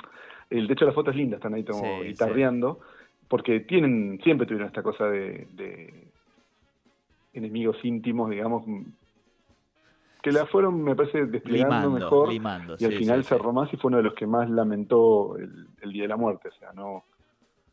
el, 0.50 0.66
de 0.66 0.74
hecho, 0.74 0.84
las 0.84 0.94
fotos 0.94 1.16
lindas 1.16 1.38
están 1.38 1.54
ahí 1.54 1.64
como 1.64 2.02
guitarreando, 2.02 2.80
porque 3.28 3.60
tienen, 3.60 4.20
siempre 4.22 4.46
tuvieron 4.46 4.68
esta 4.68 4.82
cosa 4.82 5.06
de 5.06 6.11
enemigos 7.32 7.76
íntimos, 7.84 8.30
digamos, 8.30 8.64
que 10.22 10.32
la 10.32 10.46
fueron, 10.46 10.82
me 10.82 10.94
parece, 10.94 11.26
desplegando 11.26 11.90
mejor. 11.90 12.32
y 12.32 12.84
al 12.84 12.92
final 12.92 13.24
Cerro 13.24 13.52
Masi 13.52 13.76
fue 13.76 13.88
uno 13.88 13.96
de 13.98 14.04
los 14.04 14.14
que 14.14 14.26
más 14.26 14.48
lamentó 14.48 15.36
el, 15.36 15.92
Día 15.92 16.02
de 16.02 16.08
la 16.08 16.16
Muerte. 16.16 16.48
O 16.48 16.52
sea, 16.52 16.72
no, 16.72 17.04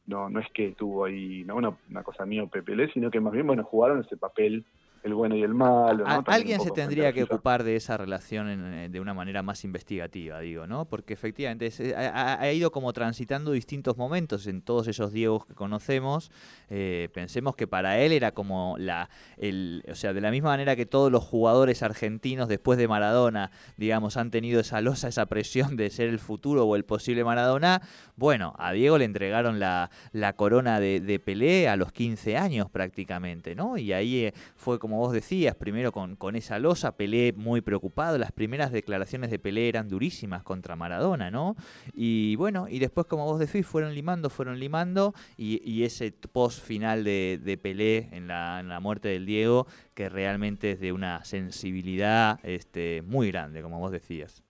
no, 0.08 0.30
no 0.30 0.40
es 0.40 0.48
que 0.52 0.72
tuvo 0.72 1.06
ahí 1.06 1.44
no 1.46 1.56
una, 1.56 1.78
una 1.90 2.04
cosa 2.04 2.26
mío 2.26 2.48
Pepele, 2.48 2.92
sino 2.92 3.12
que 3.12 3.20
más 3.20 3.34
bien, 3.34 3.46
bueno, 3.46 3.64
jugaron 3.64 4.02
ese 4.02 4.18
papel 4.18 4.66
el 5.04 5.14
bueno 5.14 5.36
y 5.36 5.44
el 5.44 5.54
malo. 5.54 6.04
Alguien 6.28 6.60
se 6.60 6.72
tendría 6.72 7.14
que 7.14 7.24
ocupar 7.24 7.64
de 7.64 7.76
esa 7.76 7.98
relación 7.98 8.48
eh, 8.50 8.90
de 8.90 9.00
una 9.00 9.14
manera 9.14 9.44
más 9.44 9.64
investigativa, 9.64 10.40
digo, 10.40 10.68
¿no? 10.68 10.86
Porque 10.86 11.14
efectivamente 11.14 11.72
ha, 11.96 12.52
ido 12.52 12.72
como 12.72 12.92
transitando 12.94 13.52
distintos 13.52 13.98
momentos 13.98 14.48
en 14.48 14.62
todos 14.62 14.88
esos 14.88 15.12
Diegos 15.12 15.46
que 15.46 15.54
conocemos. 15.54 16.32
Eh, 16.70 17.10
pensemos 17.14 17.56
que 17.56 17.68
para 17.68 18.00
él 18.00 18.12
era 18.12 18.32
como 18.32 18.76
la, 18.78 19.10
el, 19.38 19.84
o 19.90 19.96
sea, 19.96 20.14
de 20.14 20.22
la 20.22 20.32
misma 20.32 20.50
manera 20.50 20.76
que 20.76 20.86
todos 20.86 21.12
los 21.12 21.24
jugadores 21.24 21.84
argentinos 21.84 22.48
después 22.48 22.78
de 22.78 22.88
Maradona, 22.88 23.52
digamos, 23.78 24.18
han 24.18 24.32
tenido 24.32 24.60
esa 24.60 24.82
losa, 24.82 25.08
esa 25.08 25.26
presión 25.28 25.78
de 25.78 25.90
ser 25.90 26.10
el 26.10 26.20
futuro 26.20 26.66
o 26.66 26.76
el 26.76 26.84
posible 26.84 27.24
Maradona. 27.24 27.82
Bueno, 28.16 28.54
a 28.58 28.74
Diego 28.74 28.98
le 28.98 29.06
entregaron 29.06 29.60
la, 29.60 29.90
la 30.12 30.34
corona 30.34 30.80
de, 30.80 31.00
de 31.00 31.20
Pelé 31.20 31.70
a 31.70 31.76
los 31.76 31.92
15 31.92 32.38
años 32.38 32.70
prácticamente, 32.70 33.56
¿no? 33.56 33.78
Y 33.78 33.94
ahí 33.94 34.26
eh, 34.26 34.34
fue 34.56 34.80
como 34.80 34.89
como 34.90 35.02
vos 35.02 35.14
decías, 35.14 35.54
primero 35.54 35.92
con, 35.92 36.16
con 36.16 36.36
esa 36.36 36.58
losa, 36.58 36.98
Pelé 36.98 37.32
muy 37.38 37.62
preocupado, 37.62 38.18
las 38.18 38.32
primeras 38.32 38.72
declaraciones 38.72 39.30
de 39.30 39.38
Pelé 39.38 39.70
eran 39.70 39.88
durísimas 39.88 40.42
contra 40.42 40.76
Maradona, 40.76 41.30
¿no? 41.30 41.56
Y 41.94 42.36
bueno, 42.38 42.66
y 42.68 42.80
después 42.80 43.06
como 43.06 43.26
vos 43.26 43.38
decís, 43.38 43.68
fueron 43.68 43.94
limando, 43.94 44.32
fueron 44.32 44.60
limando, 44.60 45.14
y, 45.38 45.84
ese 45.84 46.12
post 46.34 46.66
final 46.66 47.04
de, 47.04 47.40
de 47.40 47.56
Pelé 47.56 48.10
en 48.14 48.28
la, 48.28 48.60
en 48.62 48.68
la, 48.68 48.80
muerte 48.80 49.10
del 49.10 49.28
Diego, 49.28 49.68
que 49.94 50.10
realmente 50.10 50.72
es 50.72 50.80
de 50.80 50.92
una 50.92 51.24
sensibilidad 51.24 52.40
este, 52.42 53.04
muy 53.06 53.28
grande, 53.30 53.62
como 53.62 53.78
vos 53.78 53.92
decías. 53.92 54.44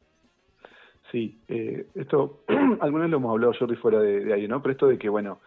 Sí, 1.12 1.38
eh, 1.49 1.86
esto, 1.95 2.45
algunos 2.80 3.10
lo 3.10 3.17
hemos 3.17 3.32
hablado 3.32 3.52
Jordi 3.60 3.75
fuera 3.75 3.99
de 3.99 4.34
ahí, 4.34 4.47
¿no? 4.47 4.62
Pero 4.62 4.71
esto 4.71 4.88
de 4.88 4.97
que, 4.97 5.10
bueno, 5.10 5.41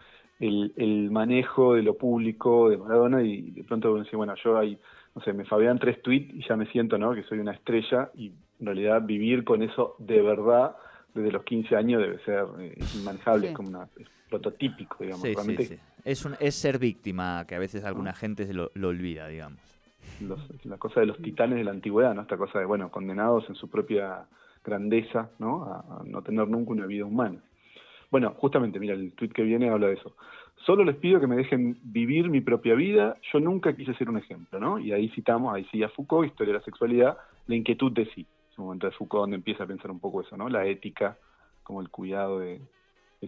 el, 0.47 1.09
manejo 1.11 1.75
de 1.75 1.83
lo 1.83 1.95
público 1.95 2.69
de 2.69 2.77
Maradona 2.77 3.23
y 3.23 3.51
de 3.51 3.63
pronto 3.63 3.95
decir, 3.95 4.15
bueno, 4.15 4.33
yo 4.43 4.57
ahí, 4.57 4.77
no 5.15 5.21
sé, 5.21 5.33
me 5.33 5.45
fabean 5.45 5.79
tres 5.79 6.01
tweets 6.01 6.33
y 6.33 6.47
ya 6.47 6.55
me 6.55 6.65
siento, 6.67 6.97
¿no? 6.97 7.13
Que 7.13 7.23
soy 7.23 7.39
una 7.39 7.53
estrella 7.53 8.09
y 8.15 8.31
en 8.59 8.65
realidad 8.65 9.01
vivir 9.01 9.43
con 9.43 9.61
eso 9.61 9.95
de 9.99 10.21
verdad 10.21 10.75
desde 11.13 11.31
los 11.31 11.43
15 11.43 11.75
años 11.75 12.01
debe 12.01 12.19
ser 12.23 12.45
eh, 12.59 12.75
inmanejable, 12.95 13.49
es 13.49 13.53
como 13.53 13.69
una, 13.69 13.87
prototípico, 14.29 14.97
digamos. 15.03 15.21
Sí, 15.21 15.77
Es, 16.03 16.25
un, 16.25 16.35
es 16.39 16.55
ser 16.55 16.79
víctima, 16.79 17.45
que 17.47 17.55
a 17.55 17.59
veces 17.59 17.83
alguna 17.83 18.11
ah. 18.11 18.15
gente 18.15 18.47
se 18.47 18.53
lo, 18.53 18.71
olvida, 18.81 19.27
digamos. 19.27 19.59
la 20.63 20.77
cosa 20.77 21.01
de 21.01 21.05
los 21.05 21.17
titanes 21.17 21.57
de 21.57 21.63
la 21.63 21.71
antigüedad, 21.71 22.15
¿no? 22.15 22.23
Esta 22.23 22.37
cosa 22.37 22.59
de, 22.59 22.65
bueno, 22.65 22.89
condenados 22.89 23.47
en 23.47 23.55
su 23.55 23.69
propia 23.69 24.25
grandeza, 24.63 25.29
¿no? 25.39 25.65
a 25.65 26.01
no 26.05 26.21
tener 26.21 26.47
nunca 26.47 26.71
una 26.71 26.85
vida 26.85 27.05
humana. 27.05 27.39
Bueno, 28.13 28.35
justamente, 28.37 28.79
mira, 28.79 28.93
el 28.93 29.11
tweet 29.13 29.31
que 29.31 29.41
viene 29.41 29.71
habla 29.71 29.87
de 29.87 29.93
eso. 29.93 30.15
Solo 30.67 30.83
les 30.83 30.97
pido 30.97 31.19
que 31.19 31.25
me 31.25 31.35
dejen 31.35 31.79
vivir 31.81 32.29
mi 32.29 32.41
propia 32.41 32.75
vida. 32.75 33.17
Yo 33.31 33.39
nunca 33.39 33.75
quise 33.75 33.95
ser 33.95 34.07
un 34.07 34.19
ejemplo, 34.19 34.59
¿no? 34.59 34.77
Y 34.77 34.91
ahí 34.91 35.09
citamos, 35.15 35.51
ahí 35.51 35.65
sí 35.71 35.81
a 35.81 35.89
Foucault, 35.89 36.27
Historia 36.27 36.53
de 36.53 36.59
la 36.59 36.63
Sexualidad, 36.63 37.17
la 37.47 37.55
inquietud 37.55 37.91
de 37.91 38.05
sí. 38.13 38.27
Es 38.51 38.59
un 38.59 38.65
momento 38.65 38.85
de 38.85 38.93
Foucault 38.93 39.23
donde 39.23 39.37
empieza 39.37 39.63
a 39.63 39.67
pensar 39.67 39.89
un 39.89 39.99
poco 39.99 40.21
eso, 40.21 40.37
¿no? 40.37 40.47
La 40.47 40.63
ética, 40.67 41.17
como 41.63 41.81
el 41.81 41.89
cuidado 41.89 42.37
de, 42.37 42.61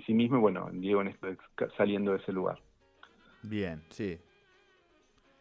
sí 0.05 0.13
mismo. 0.13 0.37
Y 0.37 0.41
bueno, 0.41 0.69
Diego 0.71 1.01
en 1.01 1.07
esto 1.07 1.29
saliendo 1.77 2.11
de 2.11 2.19
ese 2.19 2.31
lugar. 2.31 2.59
Bien, 3.41 3.81
sí. 3.89 4.19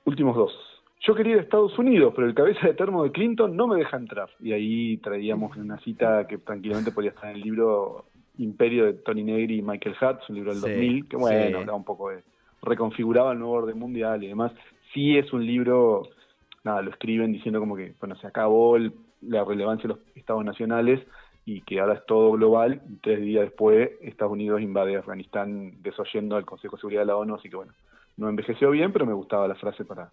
Últimos 0.07 0.37
dos. 0.37 0.59
Yo 1.01 1.15
quería 1.15 1.35
ir 1.35 1.39
a 1.41 1.43
Estados 1.43 1.79
Unidos, 1.79 2.15
pero 2.17 2.27
el 2.27 2.35
cabeza 2.35 2.67
de 2.67 2.73
termo 2.73 3.05
de 3.05 3.13
Clinton 3.13 3.55
no 3.55 3.67
me 3.67 3.77
deja 3.77 3.99
entrar. 3.99 4.31
Y 4.41 4.53
ahí 4.53 4.97
traíamos 4.97 5.55
una 5.59 5.79
cita 5.81 6.27
que 6.27 6.39
tranquilamente 6.39 6.93
podía 6.93 7.11
estar 7.11 7.29
en 7.29 7.37
el 7.37 7.43
libro 7.43 8.07
Imperio 8.39 8.87
de 8.87 8.95
Tony 8.95 9.23
Negri 9.23 9.59
y 9.59 9.63
Michael 9.63 9.97
Hutz, 10.01 10.29
un 10.29 10.37
libro 10.37 10.53
del 10.53 10.61
2000, 10.61 11.09
que 11.09 11.17
bueno, 11.17 11.77
un 11.77 11.85
poco 11.85 12.11
de, 12.11 12.23
reconfiguraba 12.63 13.33
el 13.33 13.39
nuevo 13.39 13.55
orden 13.55 13.79
mundial 13.79 14.23
y 14.25 14.29
demás. 14.29 14.53
Sí 14.93 15.17
es 15.17 15.33
un 15.33 15.47
libro, 15.47 16.03
nada, 16.65 16.83
lo 16.83 16.91
escriben 16.91 17.33
diciendo 17.33 17.61
como 17.61 17.77
que, 17.77 17.95
bueno, 18.01 18.17
se 18.17 18.27
acabó 18.27 18.77
la 18.79 19.45
relevancia 19.45 19.89
de 19.89 19.95
los 19.95 19.99
estados 20.17 20.45
nacionales 20.45 21.01
y 21.45 21.61
que 21.61 21.81
ahora 21.81 21.95
es 21.95 22.07
todo 22.07 22.33
global. 22.33 22.83
Y 22.91 22.97
tres 22.97 23.21
días 23.21 23.45
después, 23.45 23.91
Estados 24.01 24.33
Unidos 24.33 24.63
invade 24.63 24.97
Afganistán 24.97 25.83
desoyendo 25.83 26.37
al 26.37 26.45
Consejo 26.45 26.77
de 26.77 26.81
Seguridad 26.81 27.03
de 27.03 27.07
la 27.07 27.17
ONU, 27.17 27.35
así 27.35 27.49
que 27.49 27.57
bueno, 27.57 27.73
no 28.17 28.29
envejeció 28.29 28.71
bien, 28.71 28.93
pero 28.93 29.07
me 29.07 29.13
gustaba 29.13 29.49
la 29.49 29.55
frase 29.55 29.85
para, 29.85 30.11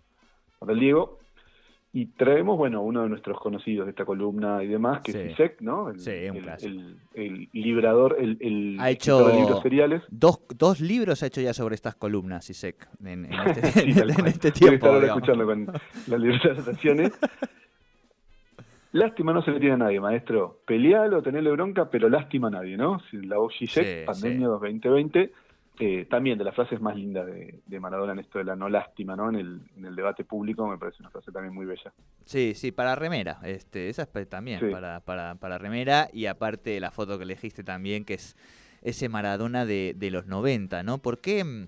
para 0.60 0.73
el 0.73 0.79
Diego. 0.79 1.19
Y 1.93 2.06
traemos, 2.06 2.58
bueno, 2.58 2.82
uno 2.82 3.04
de 3.04 3.10
nuestros 3.10 3.38
conocidos 3.41 3.86
de 3.86 3.89
esta 3.89 4.06
columna 4.06 4.63
y 4.63 4.67
demás, 4.67 5.01
que 5.01 5.12
Sí. 5.12 5.17
es 5.17 5.32
Isaac, 5.34 5.56
¿no? 5.60 5.89
El, 5.89 5.99
Sí, 5.99 6.10
un 6.30 6.38
el- 6.38 6.47
el- 6.62 6.97
el 7.13 7.49
librador, 7.51 8.15
el, 8.17 8.38
el 8.39 8.77
Ha 8.80 8.91
escritor 8.91 9.25
de 9.25 9.32
hecho 9.34 9.39
libros 9.41 9.62
seriales. 9.62 10.04
dos, 10.10 10.39
dos 10.56 10.80
libros 10.80 11.21
ha 11.21 11.25
hecho 11.27 11.41
ya 11.41 11.54
sobre 11.54 11.75
estas 11.75 11.95
columnas, 11.95 12.49
Isek, 12.49 12.88
en, 13.04 13.25
en 13.25 13.34
este, 13.45 13.71
Sí, 13.71 13.99
en 13.99 14.27
este 14.27 14.51
tiempo. 14.51 14.75
estar 14.75 14.89
ahora 14.89 15.01
digamos. 15.01 15.23
escuchando 15.30 15.45
con 15.45 15.65
las 16.08 17.12
Lástima 18.93 19.32
no 19.34 19.41
se 19.41 19.51
le 19.51 19.60
tiene 19.60 19.75
a 19.75 19.77
nadie, 19.77 19.99
maestro. 20.01 20.60
Pelealo, 20.65 21.21
tenerle 21.21 21.51
bronca, 21.51 21.89
pero 21.89 22.10
lástima 22.10 22.49
a 22.49 22.51
nadie, 22.51 22.75
¿no? 22.75 23.01
La 23.13 23.39
OG 23.39 23.51
Sí, 23.67 23.82
Pandemia 24.06 24.47
2020, 24.47 25.32
eh, 25.79 26.05
también 26.10 26.38
de 26.38 26.43
las 26.43 26.53
frases 26.55 26.79
más 26.81 26.95
lindas 26.95 27.25
de, 27.25 27.60
de 27.65 27.79
Maradona 27.79 28.13
en 28.13 28.19
esto 28.19 28.38
de 28.39 28.45
la 28.45 28.55
no 28.55 28.69
lástima, 28.69 29.15
¿no? 29.15 29.29
En 29.29 29.36
el, 29.36 29.62
en 29.77 29.86
el 29.86 29.95
debate 29.95 30.23
público 30.25 30.67
me 30.67 30.77
parece 30.77 30.97
una 31.01 31.10
frase 31.10 31.31
también 31.31 31.53
muy 31.55 31.65
bella. 31.65 31.91
Sí, 32.25 32.53
sí, 32.55 32.71
para 32.71 32.95
remera. 32.95 33.39
Este, 33.43 33.89
esa 33.89 34.03
es 34.13 34.29
también 34.29 34.60
Sí. 34.60 34.67
para, 34.67 34.99
para, 34.99 35.36
para 35.36 35.57
remera. 35.57 36.07
Y 36.13 36.27
aparte 36.27 36.79
la 36.79 36.91
foto 36.91 37.17
que 37.17 37.23
elegiste 37.23 37.63
también, 37.63 38.05
que 38.05 38.15
es 38.15 38.36
ese 38.84 39.10
Maradona 39.10 39.65
de, 39.65 39.95
de 39.97 40.12
los 40.12 40.27
90, 40.27 40.84
¿no? 40.84 40.99
¿Por 40.99 41.19
qué, 41.19 41.43
mm, 41.43 41.67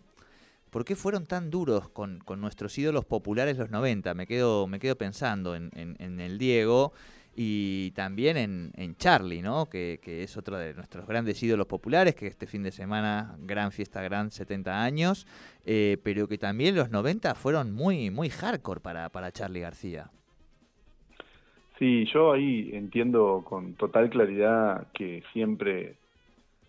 por 0.69 0.85
qué 0.85 0.95
fueron 0.95 1.25
tan 1.25 1.49
duros 1.49 1.89
con, 1.89 2.19
con 2.19 2.41
nuestros 2.41 2.77
ídolos 2.77 3.05
populares 3.05 3.57
los 3.57 3.69
90? 3.71 4.13
Me 4.13 4.27
quedo, 4.27 4.67
me 4.67 4.79
quedo 4.79 4.95
pensando 4.97 5.55
en, 5.55 5.69
en- 5.75 5.95
en 5.99 6.19
el 6.19 6.37
Diego 6.37 6.93
y 7.35 7.91
también 7.91 8.37
en, 8.37 8.95
Charlie, 8.95 9.41
¿no? 9.41 9.67
Que, 9.67 9.99
que 10.01 10.23
es 10.23 10.37
otro 10.37 10.57
de 10.57 10.73
nuestros 10.73 11.07
grandes 11.07 11.41
ídolos 11.41 11.65
populares, 11.65 12.15
que 12.15 12.27
este 12.27 12.45
fin 12.45 12.63
de 12.63 12.71
semana, 12.71 13.35
gran 13.39 13.71
fiesta, 13.71 14.01
gran 14.03 14.29
70 14.29 14.83
años, 14.83 15.25
eh, 15.65 15.97
pero 16.03 16.27
que 16.27 16.37
también 16.37 16.75
los 16.75 16.91
90 16.91 17.33
fueron 17.35 17.73
muy, 17.73 18.11
muy 18.11 18.29
hardcore 18.29 18.81
para, 18.81 19.09
para 19.09 19.31
Charlie 19.31 19.61
García. 19.61 20.11
Sí, 21.79 22.05
yo 22.13 22.33
ahí 22.33 22.69
entiendo 22.73 23.43
con 23.43 23.73
total 23.73 24.09
claridad 24.09 24.87
que 24.93 25.23
siempre 25.33 25.95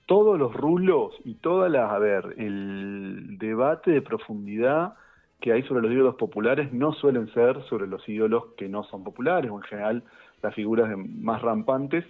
todos 0.06 0.38
los 0.38 0.54
rulos 0.54 1.14
y 1.24 1.34
todas 1.34 1.70
las, 1.70 1.90
a 1.90 1.98
ver, 1.98 2.34
el 2.38 3.36
debate 3.38 3.90
de 3.90 4.02
profundidad 4.02 4.94
que 5.40 5.52
hay 5.52 5.62
sobre 5.64 5.82
los 5.82 5.92
ídolos 5.92 6.14
populares 6.14 6.72
no 6.72 6.94
suelen 6.94 7.32
ser 7.34 7.62
sobre 7.64 7.86
los 7.86 8.08
ídolos 8.08 8.46
que 8.56 8.68
no 8.68 8.84
son 8.84 9.04
populares 9.04 9.50
o 9.50 9.56
en 9.56 9.62
general 9.62 10.02
las 10.44 10.54
figuras 10.54 10.88
de- 10.88 10.96
más 10.96 11.42
rampantes 11.42 12.04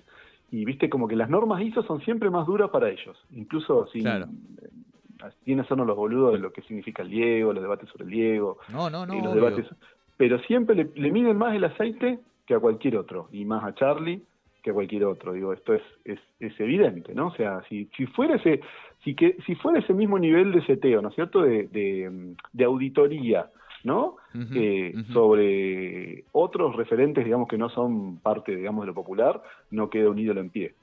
y 0.51 0.65
viste 0.65 0.91
como 0.91 1.09
que 1.09 1.17
las 1.17 1.31
normas 1.31 1.63
ISO 1.63 1.83
son 1.85 2.01
siempre 2.03 2.29
más 2.31 2.47
duras 2.47 2.71
para 2.71 2.91
ellos, 2.91 3.17
incluso 3.33 3.87
sin, 3.87 4.03
Claro. 4.03 4.27
eh, 4.63 5.31
sin 5.45 5.61
hacernos 5.61 5.87
los 5.87 5.97
boludos 5.97 6.35
de 6.35 6.39
lo 6.41 6.53
que 6.53 6.63
significa 6.63 7.03
el 7.03 7.09
Diego, 7.11 7.53
los 7.53 7.63
debates 7.63 7.89
sobre 7.89 8.05
el 8.05 8.11
Diego, 8.11 8.59
No, 8.71 8.91
no, 8.91 9.07
no. 9.07 9.15
y 9.15 9.19
los 9.23 9.33
obvio. 9.33 9.45
debates. 9.45 9.67
Pero 10.17 10.39
siempre 10.41 10.77
le, 10.77 10.91
le 10.95 11.11
miden 11.11 11.37
más 11.39 11.55
el 11.55 11.65
aceite 11.65 12.19
que 12.47 12.55
a 12.55 12.61
cualquier 12.61 12.97
otro, 12.99 13.29
y 13.33 13.45
más 13.45 13.65
a 13.65 13.75
Charlie 13.75 14.23
que 14.63 14.71
a 14.71 14.75
cualquier 14.75 15.05
otro. 15.05 15.33
Digo, 15.33 15.53
esto 15.53 15.75
es, 15.75 15.83
es, 16.05 16.21
es 16.41 16.59
evidente, 16.61 17.15
¿no? 17.15 17.29
O 17.29 17.35
sea, 17.35 17.63
si, 17.69 17.87
si 17.97 18.07
fuera 18.07 18.37
ese, 18.37 18.61
si 19.03 19.15
que, 19.15 19.37
si 19.47 19.55
fuera 19.57 19.79
ese 19.79 19.93
mismo 19.95 20.19
nivel 20.19 20.53
de 20.53 20.65
seteo, 20.67 21.03
¿no 21.03 21.09
es 21.09 21.15
cierto? 21.15 21.43
De, 21.43 21.69
de, 21.69 22.35
de 22.53 22.65
auditoría, 22.65 23.51
¿no? 23.83 24.17
Eh. 24.35 24.93
Sobre 25.13 26.25
otros 26.33 26.75
referentes, 26.75 27.25
digamos, 27.25 27.49
que 27.49 27.59
no 27.59 27.69
son 27.69 28.19
parte, 28.19 28.57
digamos, 28.57 28.83
de 28.83 28.89
lo 28.89 28.95
popular, 28.95 29.43
no 29.71 29.89
queda 29.91 30.11
un 30.11 30.19
ídolo 30.19 30.41
en 30.41 30.51
pie, 30.51 30.75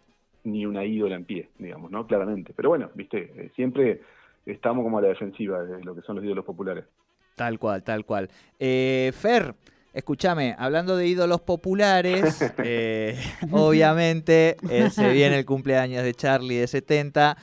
ni 0.46 0.66
una 0.66 0.86
ídola 0.86 1.16
en 1.16 1.26
pie, 1.26 1.50
digamos, 1.60 1.92
¿no? 1.92 2.08
Claramente. 2.08 2.54
Pero 2.56 2.70
bueno, 2.70 2.90
viste, 2.96 3.32
eh, 3.36 3.52
siempre 3.56 4.02
estamos 4.46 4.84
como 4.84 5.00
a 5.00 5.02
la 5.02 5.10
defensiva 5.10 5.64
de 5.64 5.84
lo 5.84 5.96
que 5.96 6.02
son 6.02 6.16
los 6.16 6.26
ídolos 6.26 6.46
populares. 6.46 6.86
Tal 7.36 7.60
cual, 7.60 7.84
tal 7.84 8.06
cual. 8.06 8.30
Eh, 8.60 9.12
Fer, 9.16 9.56
escúchame, 9.94 10.56
hablando 10.58 10.96
de 10.96 11.08
ídolos 11.08 11.42
populares, 11.42 12.42
eh, 12.64 13.18
obviamente 13.52 14.58
eh, 14.70 14.90
se 14.90 15.12
viene 15.12 15.40
el 15.40 15.46
cumpleaños 15.46 16.04
de 16.04 16.14
Charlie 16.14 16.58
de 16.58 16.68
70. 16.68 17.38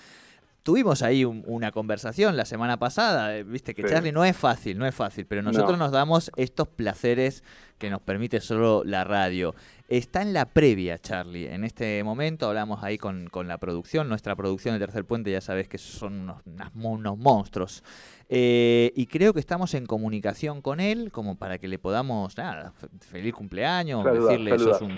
Tuvimos 0.69 1.01
ahí 1.01 1.25
un- 1.25 1.45
una 1.47 1.73
conversación 1.73 2.37
la 2.37 2.45
semana 2.45 2.79
pasada, 2.79 3.35
eh, 3.35 3.43
viste 3.43 3.75
que 3.75 3.85
Sí. 3.85 3.89
Charlie 3.89 4.13
no 4.13 4.23
es 4.27 4.37
fácil, 4.37 4.77
no 4.77 4.85
es 4.87 4.95
fácil, 4.95 5.25
pero 5.25 5.41
nosotros 5.41 5.79
No. 5.79 5.85
nos 5.85 5.93
damos 5.93 6.31
estos 6.37 6.69
placeres 6.69 7.43
que 7.79 7.89
nos 7.89 8.03
permite 8.03 8.39
solo 8.43 8.83
la 8.85 9.03
radio. 9.03 9.55
Está 9.89 10.21
en 10.21 10.35
la 10.35 10.45
previa, 10.45 10.99
Charlie. 10.99 11.47
En 11.49 11.65
este 11.65 12.05
momento 12.05 12.47
hablamos 12.47 12.85
ahí 12.85 12.99
con, 12.99 13.27
con 13.29 13.49
la 13.49 13.57
producción, 13.57 14.07
nuestra 14.07 14.37
producción 14.37 14.75
de 14.75 14.81
Tercer 14.81 15.07
Puente, 15.07 15.31
ya 15.33 15.41
sabes 15.41 15.67
que 15.67 15.79
son 15.79 16.21
unos, 16.21 16.43
unos 16.75 17.17
monstruos. 17.17 17.83
Eh, 18.29 18.93
y 18.95 19.07
creo 19.07 19.33
que 19.33 19.41
estamos 19.41 19.73
en 19.73 19.87
comunicación 19.87 20.61
con 20.61 20.81
él, 20.81 21.11
como 21.11 21.39
para 21.39 21.57
que 21.57 21.69
le 21.69 21.79
podamos, 21.79 22.37
nada, 22.37 22.73
fe- 22.73 22.89
feliz 23.01 23.33
cumpleaños, 23.33 24.05
Saludar, 24.05 24.29
decirle 24.33 24.51
saludar. 24.51 24.75
sos 24.75 24.83
un... 24.83 24.95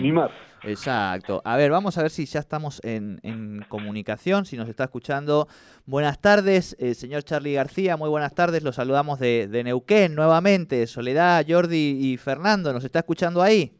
Exacto. 0.63 1.41
A 1.45 1.55
ver, 1.55 1.71
vamos 1.71 1.97
a 1.97 2.01
ver 2.01 2.11
si 2.11 2.25
ya 2.25 2.41
estamos 2.41 2.81
en, 2.83 3.21
en 3.23 3.63
comunicación, 3.69 4.45
si 4.45 4.57
nos 4.57 4.67
está 4.67 4.83
escuchando. 4.83 5.47
Buenas 5.85 6.19
tardes, 6.19 6.75
eh, 6.79 6.95
señor 6.95 7.23
Charlie 7.23 7.53
García, 7.53 7.95
muy 7.95 8.09
buenas 8.09 8.35
tardes. 8.35 8.61
Los 8.61 8.75
saludamos 8.75 9.19
de, 9.19 9.47
de 9.47 9.63
Neuquén 9.63 10.15
nuevamente. 10.15 10.85
Soledad, 10.85 11.45
Jordi 11.47 11.97
y 12.11 12.17
Fernando, 12.17 12.73
¿nos 12.73 12.83
está 12.83 12.99
escuchando 12.99 13.41
ahí? 13.41 13.71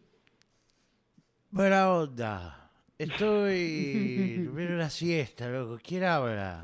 Buena 1.51 1.91
onda. 1.91 2.69
Estoy 2.97 4.47
viendo 4.53 4.75
una 4.75 4.89
siesta, 4.89 5.47
loco. 5.49 5.77
¿Quién 5.83 6.03
habla? 6.03 6.63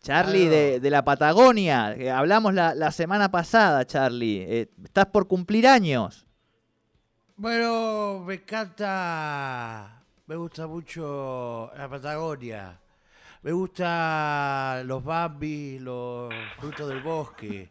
Charlie 0.00 0.48
de, 0.48 0.80
de 0.80 0.90
la 0.90 1.04
Patagonia, 1.04 1.94
que 1.96 2.10
hablamos 2.10 2.54
la, 2.54 2.74
la 2.74 2.90
semana 2.90 3.30
pasada, 3.30 3.84
Charlie. 3.84 4.42
Eh, 4.48 4.70
¿Estás 4.84 5.06
por 5.06 5.28
cumplir 5.28 5.66
años? 5.66 6.26
Bueno, 7.36 8.22
me 8.26 8.34
encanta. 8.34 10.02
Me 10.26 10.36
gusta 10.36 10.66
mucho 10.66 11.70
la 11.76 11.88
Patagonia. 11.88 12.78
Me 13.42 13.52
gusta 13.52 14.82
los 14.84 15.02
bambis, 15.02 15.80
los 15.80 16.32
frutos 16.58 16.88
del 16.88 17.02
bosque. 17.02 17.68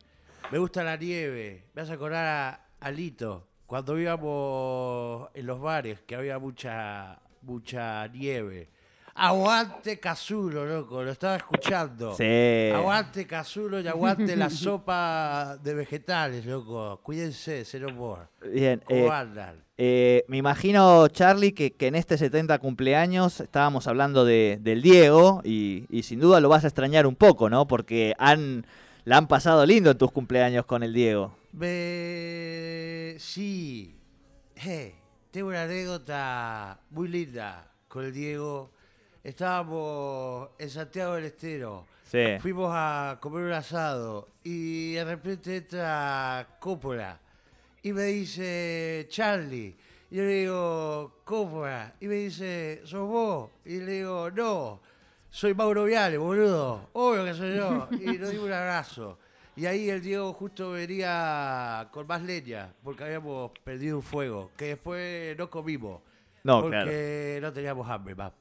Me 0.52 0.58
gusta 0.58 0.84
la 0.84 0.98
nieve. 0.98 1.68
Me 1.74 1.82
hace 1.82 1.94
acordar 1.94 2.26
a, 2.26 2.66
a 2.80 2.92
Lito. 2.92 3.48
Cuando 3.72 3.98
íbamos 3.98 5.30
en 5.34 5.46
los 5.46 5.62
bares, 5.62 6.02
que 6.02 6.14
había 6.14 6.38
mucha, 6.40 7.18
mucha 7.42 8.06
nieve. 8.10 8.68
Aguante 9.16 9.98
Casulo, 9.98 10.66
loco. 10.66 11.02
Lo 11.02 11.12
estaba 11.12 11.38
escuchando. 11.38 12.14
Sí. 12.14 12.70
Aguante 12.76 13.26
Casulo 13.26 13.80
y 13.80 13.88
aguante 13.88 14.36
la 14.36 14.50
sopa 14.50 15.58
de 15.64 15.74
vegetales, 15.74 16.46
loco. 16.46 17.00
Cuídense, 17.02 17.64
cero 17.64 17.88
more. 17.96 18.24
Bien. 18.46 18.82
¿Cómo 18.84 19.06
eh, 19.06 19.10
andan? 19.10 19.64
Eh, 19.78 20.26
me 20.28 20.36
imagino, 20.36 21.08
Charlie, 21.08 21.54
que, 21.54 21.72
que 21.72 21.88
en 21.88 21.96
este 21.96 22.18
70 22.18 22.60
cumpleaños 22.60 23.40
estábamos 23.40 23.88
hablando 23.88 24.26
de, 24.26 24.60
del 24.60 24.82
Diego 24.82 25.40
y, 25.46 25.86
y 25.90 26.04
sin 26.04 26.20
duda 26.20 26.42
lo 26.42 26.50
vas 26.50 26.66
a 26.66 26.68
extrañar 26.68 27.08
un 27.08 27.16
poco, 27.16 27.50
¿no? 27.50 27.68
Porque 27.70 28.16
han, 28.18 28.66
la 29.06 29.16
han 29.16 29.30
pasado 29.30 29.66
lindo 29.66 29.92
en 29.92 29.98
tus 29.98 30.12
cumpleaños 30.12 30.66
con 30.66 30.84
el 30.84 30.92
Diego. 30.92 31.40
Me... 31.54 33.16
Sí. 33.20 33.98
Tengo 35.32 35.50
una 35.50 35.64
anécdota 35.64 36.80
muy 36.92 37.08
linda 37.08 37.72
con 37.88 38.06
el 38.06 38.14
Diego. 38.14 38.72
Estábamos 39.24 40.50
en 40.60 40.70
Santiago 40.70 41.16
del 41.16 41.26
Estero. 41.26 41.88
Sí. 42.04 42.38
Fuimos 42.40 42.72
a 42.74 43.18
comer 43.22 43.46
un 43.46 43.54
asado 43.54 44.30
y 44.44 44.94
de 44.94 45.04
repente 45.04 45.58
entra 45.58 46.58
Coppola 46.60 47.20
y 47.84 47.94
me 47.94 48.04
dice, 48.04 49.08
Charlie. 49.10 49.76
Y 50.10 50.16
yo 50.16 50.24
le 50.24 50.34
digo, 50.34 51.22
Coppola. 51.24 51.96
Y 52.00 52.08
me 52.08 52.16
dice, 52.16 52.82
¿sos 52.86 53.08
vos? 53.08 53.50
Y 53.66 53.80
le 53.80 53.92
digo, 53.94 54.30
no, 54.32 54.82
soy 55.30 55.54
Mauro 55.54 55.86
Viale, 55.86 56.18
boludo. 56.18 56.90
Obvio 56.94 57.26
que 57.26 57.34
soy 57.34 57.56
yo. 57.56 57.88
Y 57.92 58.18
nos 58.18 58.30
dimos 58.30 58.46
un 58.46 58.54
abrazo. 58.54 59.18
Y 59.56 59.66
ahí 59.66 59.90
el 59.90 60.02
Diego 60.02 60.32
justo 60.34 60.72
venía 60.72 61.88
con 61.92 62.08
más 62.08 62.22
leña, 62.22 62.74
porque 62.84 63.04
habíamos 63.04 63.52
perdido 63.64 63.98
un 63.98 64.04
fuego, 64.04 64.52
que 64.58 64.66
después 64.66 65.38
no 65.38 65.50
comimos. 65.50 66.02
No, 66.44 66.62
porque 66.62 67.40
no 67.42 67.52
teníamos 67.54 67.90
hambre, 67.90 68.16
más. 68.16 68.32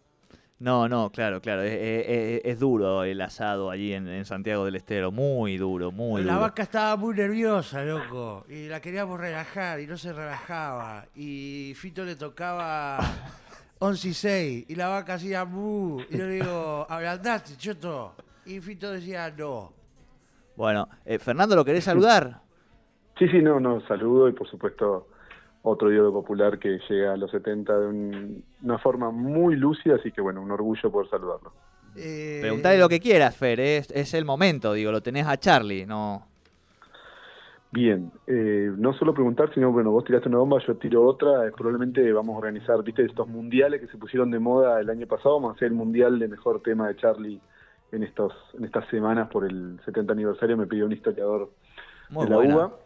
No, 0.60 0.88
no, 0.88 1.10
claro, 1.10 1.40
claro. 1.40 1.62
Es, 1.62 1.72
es- 1.72 2.06
es- 2.08 2.40
es 2.44 2.58
duro 2.60 3.02
el 3.02 3.20
asado 3.22 3.70
allí 3.70 3.92
en, 3.94 4.06
en 4.08 4.24
Santiago 4.26 4.64
del 4.66 4.76
Estero. 4.76 5.10
Muy 5.10 5.56
duro, 5.56 5.90
muy 5.90 6.22
La 6.22 6.34
duro. 6.34 6.42
vaca 6.44 6.62
estaba 6.62 6.96
muy 6.96 7.14
nerviosa, 7.14 7.82
loco. 7.82 8.44
Y 8.48 8.68
la 8.68 8.78
queríamos 8.80 9.18
relajar 9.18 9.80
y 9.80 9.86
no 9.86 9.96
se 9.96 10.12
relajaba. 10.12 11.06
Y 11.14 11.72
Fito 11.76 12.04
le 12.04 12.14
tocaba 12.16 12.98
11 13.80 14.08
y 14.08 14.14
6. 14.14 14.64
Y 14.68 14.74
la 14.74 14.88
vaca 14.88 15.14
hacía 15.14 15.44
mu. 15.46 16.00
Y 16.10 16.18
yo 16.18 16.26
le 16.26 16.34
digo, 16.34 16.86
ablandate, 16.90 17.56
choto. 17.56 18.14
Y 18.44 18.60
Fito 18.60 18.90
decía 18.92 19.30
no. 19.36 19.72
Bueno, 20.60 20.88
eh, 21.06 21.18
Fernando, 21.18 21.56
¿lo 21.56 21.64
querés 21.64 21.84
saludar? 21.84 22.42
Sí, 23.18 23.28
sí, 23.28 23.42
no, 23.42 23.60
no, 23.60 23.82
saludo 23.82 24.30
y 24.30 24.32
por 24.32 24.48
supuesto 24.48 25.08
otro 25.60 25.92
ídolo 25.92 26.10
popular 26.10 26.58
que 26.58 26.78
llega 26.88 27.12
a 27.12 27.16
los 27.18 27.30
70 27.30 27.78
de 27.78 27.86
un- 27.86 28.42
una 28.62 28.78
forma 28.78 29.10
muy 29.10 29.56
lúcida, 29.56 29.96
así 29.96 30.10
que 30.10 30.22
bueno, 30.22 30.40
un 30.40 30.50
orgullo 30.50 30.90
poder 30.90 31.10
saludarlo. 31.10 31.52
Eh, 31.96 32.38
Preguntale 32.40 32.78
lo 32.78 32.88
que 32.88 32.98
quieras, 32.98 33.36
Fer, 33.36 33.60
es, 33.60 33.90
es 33.90 34.14
el 34.14 34.24
momento, 34.24 34.72
digo, 34.72 34.90
lo 34.90 35.02
tenés 35.02 35.26
a 35.26 35.36
Charlie, 35.36 35.84
no. 35.84 36.22
Bien, 37.72 38.10
eh, 38.26 38.70
no 38.74 38.94
solo 38.94 39.12
preguntar, 39.12 39.52
sino 39.52 39.70
bueno, 39.70 39.90
vos 39.90 40.04
tiraste 40.04 40.30
una 40.30 40.38
bomba, 40.38 40.58
yo 40.66 40.76
tiro 40.76 41.04
otra, 41.06 41.46
eh, 41.46 41.52
probablemente 41.54 42.10
vamos 42.12 42.36
a 42.36 42.38
organizar, 42.38 42.82
viste, 42.82 43.04
estos 43.04 43.28
mundiales 43.28 43.82
que 43.82 43.86
se 43.88 43.98
pusieron 43.98 44.30
de 44.30 44.38
moda 44.38 44.80
el 44.80 44.88
año 44.88 45.06
pasado, 45.06 45.34
vamos 45.34 45.52
a 45.52 45.56
hacer 45.56 45.68
el 45.68 45.74
mundial 45.74 46.18
de 46.18 46.28
mejor 46.28 46.62
tema 46.62 46.88
de 46.88 46.96
Charlie 46.96 47.38
en 47.92 48.02
estos 48.04 48.32
en 48.54 48.64
estas 48.64 48.88
semanas 48.88 49.28
por 49.30 49.44
el 49.44 49.80
70 49.84 50.12
aniversario, 50.12 50.56
me 50.56 50.66
pidió 50.66 50.86
un 50.86 50.92
historiador 50.92 51.52
Muy 52.10 52.24
de 52.24 52.30
la 52.30 52.36
buena. 52.36 52.56
UBA. 52.56 52.76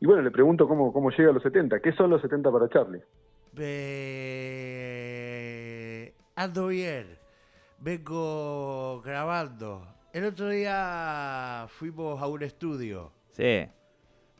Y 0.00 0.06
bueno, 0.06 0.22
le 0.22 0.30
pregunto 0.30 0.68
cómo, 0.68 0.92
cómo 0.92 1.10
llega 1.10 1.30
a 1.30 1.32
los 1.32 1.42
70, 1.42 1.80
¿qué 1.80 1.92
son 1.92 2.10
los 2.10 2.20
70 2.22 2.50
para 2.52 2.68
Charlie? 2.68 3.02
Eh, 4.76 6.14
ando 6.36 6.66
bien. 6.68 7.18
Vengo 7.78 9.00
grabando. 9.02 9.86
El 10.12 10.24
otro 10.24 10.48
día 10.48 11.66
fuimos 11.68 12.20
a 12.22 12.26
un 12.26 12.42
estudio, 12.42 13.12
Sí. 13.32 13.66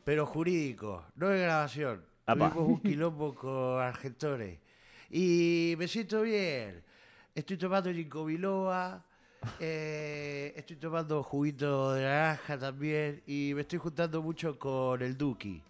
pero 0.03 0.25
jurídico, 0.25 1.03
no 1.15 1.27
de 1.27 1.41
grabación. 1.41 2.03
Apa. 2.25 2.49
Tuvimos 2.49 2.69
un 2.69 2.81
quilombo 2.81 3.35
con 3.35 3.79
Argentores. 3.81 4.59
Y 5.09 5.75
me 5.77 5.87
siento 5.87 6.21
bien. 6.23 6.83
Estoy 7.35 7.57
tomando 7.57 7.91
ginkgo 7.91 8.25
biloba, 8.25 9.05
eh, 9.59 10.53
estoy 10.55 10.75
tomando 10.77 11.23
juguito 11.23 11.93
de 11.93 12.03
naranja 12.03 12.57
también 12.57 13.21
y 13.27 13.53
me 13.55 13.61
estoy 13.61 13.79
juntando 13.79 14.21
mucho 14.21 14.57
con 14.57 15.01
el 15.01 15.17
Duki. 15.17 15.61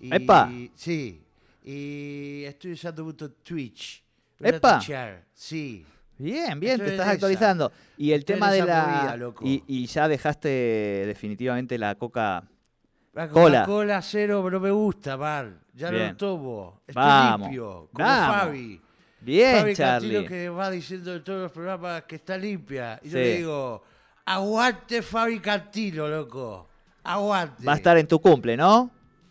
Y, 0.00 0.14
¡Epa! 0.14 0.50
Sí. 0.74 1.22
Y 1.64 2.44
estoy 2.44 2.72
usando 2.72 3.04
mucho 3.04 3.30
Twitch. 3.30 4.02
Voy 4.38 4.50
a 4.50 4.56
¡Epa! 4.56 4.80
Sí. 5.34 5.84
Bien, 6.16 6.58
bien, 6.58 6.72
Estoy 6.72 6.86
te 6.86 6.92
estás 6.92 7.06
esa. 7.06 7.12
actualizando. 7.14 7.72
Y 7.96 8.12
el 8.12 8.20
Estoy 8.20 8.34
tema 8.36 8.50
de 8.50 8.64
la... 8.64 8.86
movida, 8.86 9.16
loco. 9.16 9.44
y, 9.46 9.62
y 9.66 9.86
ya 9.86 10.08
dejaste 10.08 10.48
definitivamente 11.06 11.78
la 11.78 11.94
coca... 11.94 12.44
La 13.14 13.28
Cola. 13.28 13.60
Coca-Cola 13.64 14.02
cero 14.02 14.48
no 14.50 14.60
me 14.60 14.70
gusta, 14.70 15.16
man. 15.16 15.60
Ya 15.74 15.90
no 15.90 15.98
lo 15.98 16.16
tomo. 16.16 16.80
Estoy 16.86 17.02
Vamos. 17.02 17.48
limpio. 17.48 17.88
Como 17.92 18.06
Vamos. 18.06 18.36
Fabi. 18.36 18.80
Bien, 19.20 19.58
Fabi 19.60 19.74
Cantilo 19.74 20.12
Charlie. 20.22 20.26
que 20.28 20.48
va 20.48 20.70
diciendo 20.70 21.14
en 21.14 21.24
todos 21.24 21.42
los 21.42 21.52
programas 21.52 22.02
que 22.04 22.16
está 22.16 22.36
limpia. 22.38 23.00
Y 23.02 23.06
yo 23.08 23.12
Sí. 23.12 23.16
le 23.18 23.36
digo, 23.38 23.82
aguante 24.24 25.02
Fabi 25.02 25.40
Cantilo, 25.40 26.08
loco. 26.08 26.68
Aguante. 27.04 27.64
Va 27.64 27.72
a 27.72 27.76
estar 27.76 27.96
en 27.98 28.06
tu 28.06 28.20
cumple, 28.20 28.56
¿no? 28.56 28.90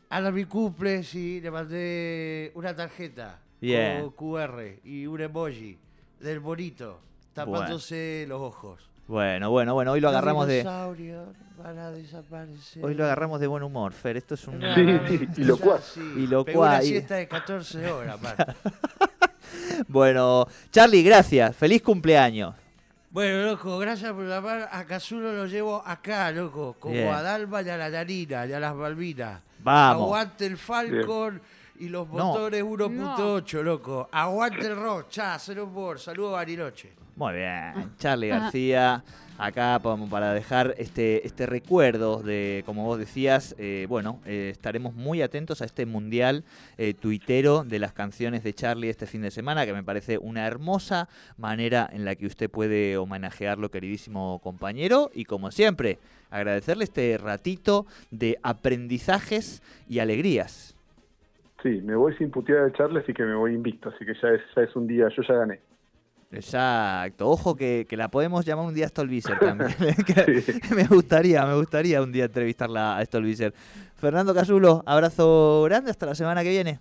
A 0.10 0.22
mi 0.32 0.46
cumple, 0.46 1.04
sí, 1.04 1.40
le 1.42 1.52
mandé 1.52 2.52
una 2.56 2.74
tarjeta 2.76 3.40
Bien. 3.60 4.02
con 4.02 4.12
QR 4.12 4.80
y 4.86 5.06
un 5.06 5.20
emoji 5.22 5.78
del 6.20 6.40
bonito 6.40 7.00
tapándose 7.34 8.26
los 8.28 8.42
ojos. 8.42 8.90
Bueno, 9.08 9.50
bueno, 9.52 9.74
bueno, 9.74 9.92
hoy 9.94 10.02
lo 10.02 10.10
agarramos 10.10 10.42
Los 10.44 10.48
de... 10.50 10.58
dinosaurios 10.60 11.28
van 11.58 11.78
a 11.78 11.92
desaparecer. 11.92 12.84
Hoy 12.84 12.94
lo 12.94 13.04
agarramos 13.06 13.40
de 13.40 13.48
buen 13.48 13.64
humor, 13.64 13.94
Fer. 13.94 14.18
Esto 14.18 14.34
es 14.36 14.48
un... 14.48 14.62
Sí, 14.62 15.00
sí, 15.08 15.42
y 15.42 15.44
lo 15.46 15.58
cual. 15.58 15.80
Y 16.18 16.28
lo 16.28 16.44
Pegó 16.44 16.62
una 16.62 16.70
cual. 16.72 16.84
siesta 16.84 17.16
de 17.16 17.28
14 17.28 17.92
horas, 17.92 18.22
man. 18.22 18.36
Bueno, 19.88 20.48
Charlie, 20.72 21.04
gracias. 21.04 21.56
Feliz 21.56 21.82
cumpleaños. 21.82 22.54
Bueno, 23.10 23.46
loco, 23.52 23.78
gracias 23.80 24.12
por 24.14 24.28
llamar. 24.28 24.70
A 24.72 24.86
Cazulo 24.86 25.34
lo 25.34 25.48
llevo 25.48 25.82
acá, 25.86 26.32
loco. 26.32 26.76
Como 26.80 26.94
Bien. 26.94 27.08
a 27.08 27.22
Dalma 27.22 27.62
y 27.62 27.70
a 27.70 27.78
la 27.78 27.90
Narina 27.90 28.46
y 28.46 28.54
a 28.54 28.60
las 28.60 28.76
Malvinas. 28.76 29.42
Vamos. 29.64 30.04
Aguante 30.04 30.46
el 30.46 30.58
Falcon 30.58 31.42
y 31.80 31.90
los 31.90 32.08
No. 32.10 32.14
motores 32.28 32.64
1.8, 32.64 33.64
loco. 33.64 34.10
Aguante 34.12 34.68
el 34.68 34.76
rock. 34.76 35.10
Cha, 35.10 35.38
cero 35.40 35.64
humor. 35.66 36.00
Saludos 36.00 36.30
a 36.34 36.38
Bariloche. 36.38 36.94
Muy 37.18 37.34
bien, 37.34 37.74
Charlie 37.98 38.28
García, 38.28 39.04
acá 39.40 39.82
para 39.82 40.34
dejar 40.36 40.76
este, 40.78 41.26
este 41.26 41.48
recuerdo 41.48 42.22
de, 42.22 42.62
como 42.68 42.86
vos 42.86 43.00
decías, 43.00 43.56
eh, 43.58 43.88
bueno, 43.90 44.20
eh, 44.28 44.50
estaremos 44.52 44.94
muy 44.94 45.24
atentos 45.24 45.64
a 45.64 45.66
este 45.66 45.88
mundial 45.88 46.44
eh, 46.78 46.94
tuitero 46.94 47.64
de 47.64 47.80
las 47.80 47.92
canciones 47.92 48.44
de 48.44 48.54
Charlie 48.54 48.90
este 48.90 49.08
fin 49.08 49.24
de 49.24 49.32
semana, 49.32 49.66
que 49.66 49.74
me 49.74 49.82
parece 49.82 50.20
una 50.20 50.46
hermosa 50.46 51.10
manera 51.40 51.90
en 51.92 52.06
la 52.06 52.16
que 52.16 52.28
usted 52.28 52.52
puede 52.52 52.98
homenajearlo, 52.98 53.72
queridísimo 53.72 54.40
compañero, 54.44 55.10
y 55.12 55.26
como 55.26 55.50
siempre, 55.50 55.98
agradecerle 56.30 56.84
este 56.84 57.18
ratito 57.18 57.88
de 58.12 58.38
aprendizajes 58.44 59.64
y 59.90 59.98
alegrías. 59.98 60.76
Sí, 61.64 61.82
me 61.82 61.96
voy 61.96 62.16
sin 62.18 62.30
puteada 62.30 62.66
de 62.66 62.74
Charlie, 62.74 63.00
así 63.00 63.12
que 63.12 63.24
me 63.24 63.34
voy 63.34 63.56
invicto, 63.56 63.90
así 63.90 64.06
que 64.06 64.14
ya 64.22 64.30
es, 64.30 64.42
ya 64.56 64.62
es 64.62 64.76
un 64.76 64.86
día, 64.86 65.10
yo 65.10 65.24
ya 65.24 65.34
gané. 65.34 65.62
Exacto, 66.32 67.30
ojo 67.30 67.56
que, 67.56 67.86
que 67.88 67.96
la 67.96 68.10
podemos 68.10 68.46
llamar 68.46 68.66
un 68.66 68.74
día 68.74 68.86
a 68.86 68.90
Stolbizer 68.90 69.40
también. 69.40 69.72
Sí. 70.44 70.60
me 70.76 70.86
gustaría, 70.86 71.46
me 71.46 71.56
gustaría 71.56 72.02
un 72.02 72.12
día 72.12 72.26
entrevistarla 72.26 72.98
a 72.98 73.06
Stolbizer. 73.06 73.54
Fernando 73.96 74.34
Casulo, 74.34 74.84
abrazo 74.86 75.64
grande, 75.64 75.92
hasta 75.92 76.06
la 76.06 76.16
semana 76.16 76.44
que 76.44 76.50
viene. 76.50 76.80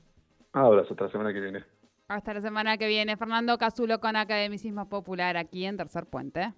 Abrazo, 0.53 0.91
hasta 0.93 1.05
la 1.05 1.11
semana 1.11 1.33
que 1.33 1.41
viene. 1.41 1.65
Hasta 2.09 2.35
la 2.35 2.41
semana 2.41 2.77
que 2.77 2.87
viene. 2.87 3.17
Fernando 3.17 3.57
Casulo 3.59 4.01
con 4.01 4.17
Academicismo 4.17 4.89
Popular 4.89 5.37
aquí 5.37 5.65
en 5.65 5.77
Tercer 5.77 6.07
Puente. 6.07 6.53